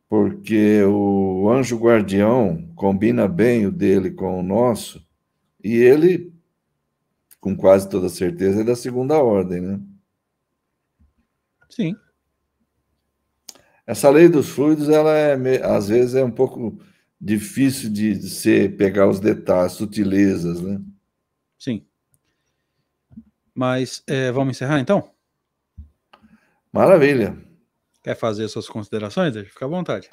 [0.09, 5.07] porque o anjo guardião combina bem o dele com o nosso,
[5.63, 6.33] e ele,
[7.39, 9.81] com quase toda certeza, é da segunda ordem, né?
[11.69, 11.95] Sim.
[13.87, 15.35] Essa lei dos fluidos, ela é,
[15.65, 16.79] às vezes é um pouco
[17.21, 20.81] difícil de, de ser pegar os detalhes, sutilezas, né?
[21.59, 21.85] Sim.
[23.55, 25.11] Mas é, vamos encerrar então?
[26.73, 27.37] Maravilha.
[28.03, 29.35] Quer fazer suas considerações?
[29.49, 30.09] Fica à vontade.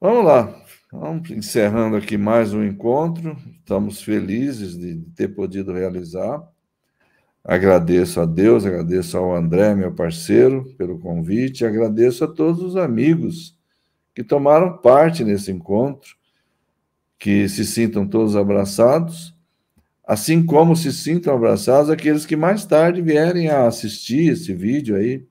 [0.00, 0.62] Vamos lá.
[0.90, 3.36] Vamos encerrando aqui mais um encontro.
[3.60, 6.42] Estamos felizes de ter podido realizar.
[7.44, 13.56] Agradeço a Deus, agradeço ao André, meu parceiro, pelo convite, agradeço a todos os amigos
[14.14, 16.16] que tomaram parte nesse encontro,
[17.18, 19.34] que se sintam todos abraçados,
[20.04, 25.26] assim como se sintam abraçados aqueles que mais tarde vierem a assistir esse vídeo aí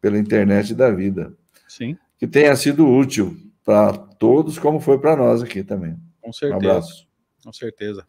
[0.00, 1.32] pela internet da vida.
[1.68, 1.96] Sim.
[2.18, 5.96] Que tenha sido útil para todos, como foi para nós aqui também.
[6.20, 6.54] Com certeza.
[6.54, 7.08] Um abraço.
[7.44, 8.06] Com certeza.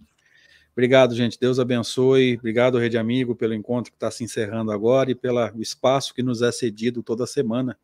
[0.74, 1.40] Obrigado, gente.
[1.40, 2.38] Deus abençoe.
[2.38, 6.42] Obrigado, Rede Amigo, pelo encontro que está se encerrando agora e pelo espaço que nos
[6.42, 7.78] é cedido toda semana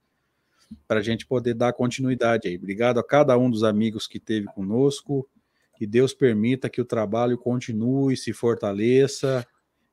[0.87, 2.55] para a gente poder dar continuidade aí.
[2.55, 5.27] Obrigado a cada um dos amigos que esteve conosco.
[5.77, 9.45] Que Deus permita que o trabalho continue, se fortaleça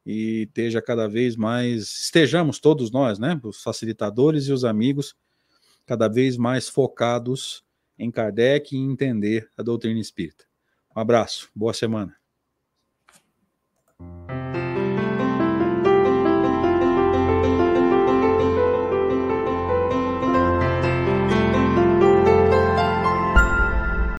[0.04, 1.82] e esteja cada vez mais.
[2.04, 3.38] Estejamos todos nós, né?
[3.44, 5.14] Os facilitadores e os amigos,
[5.86, 7.62] cada vez mais focados
[7.98, 10.44] em Kardec e entender a doutrina espírita.
[10.96, 12.16] Um abraço, boa semana.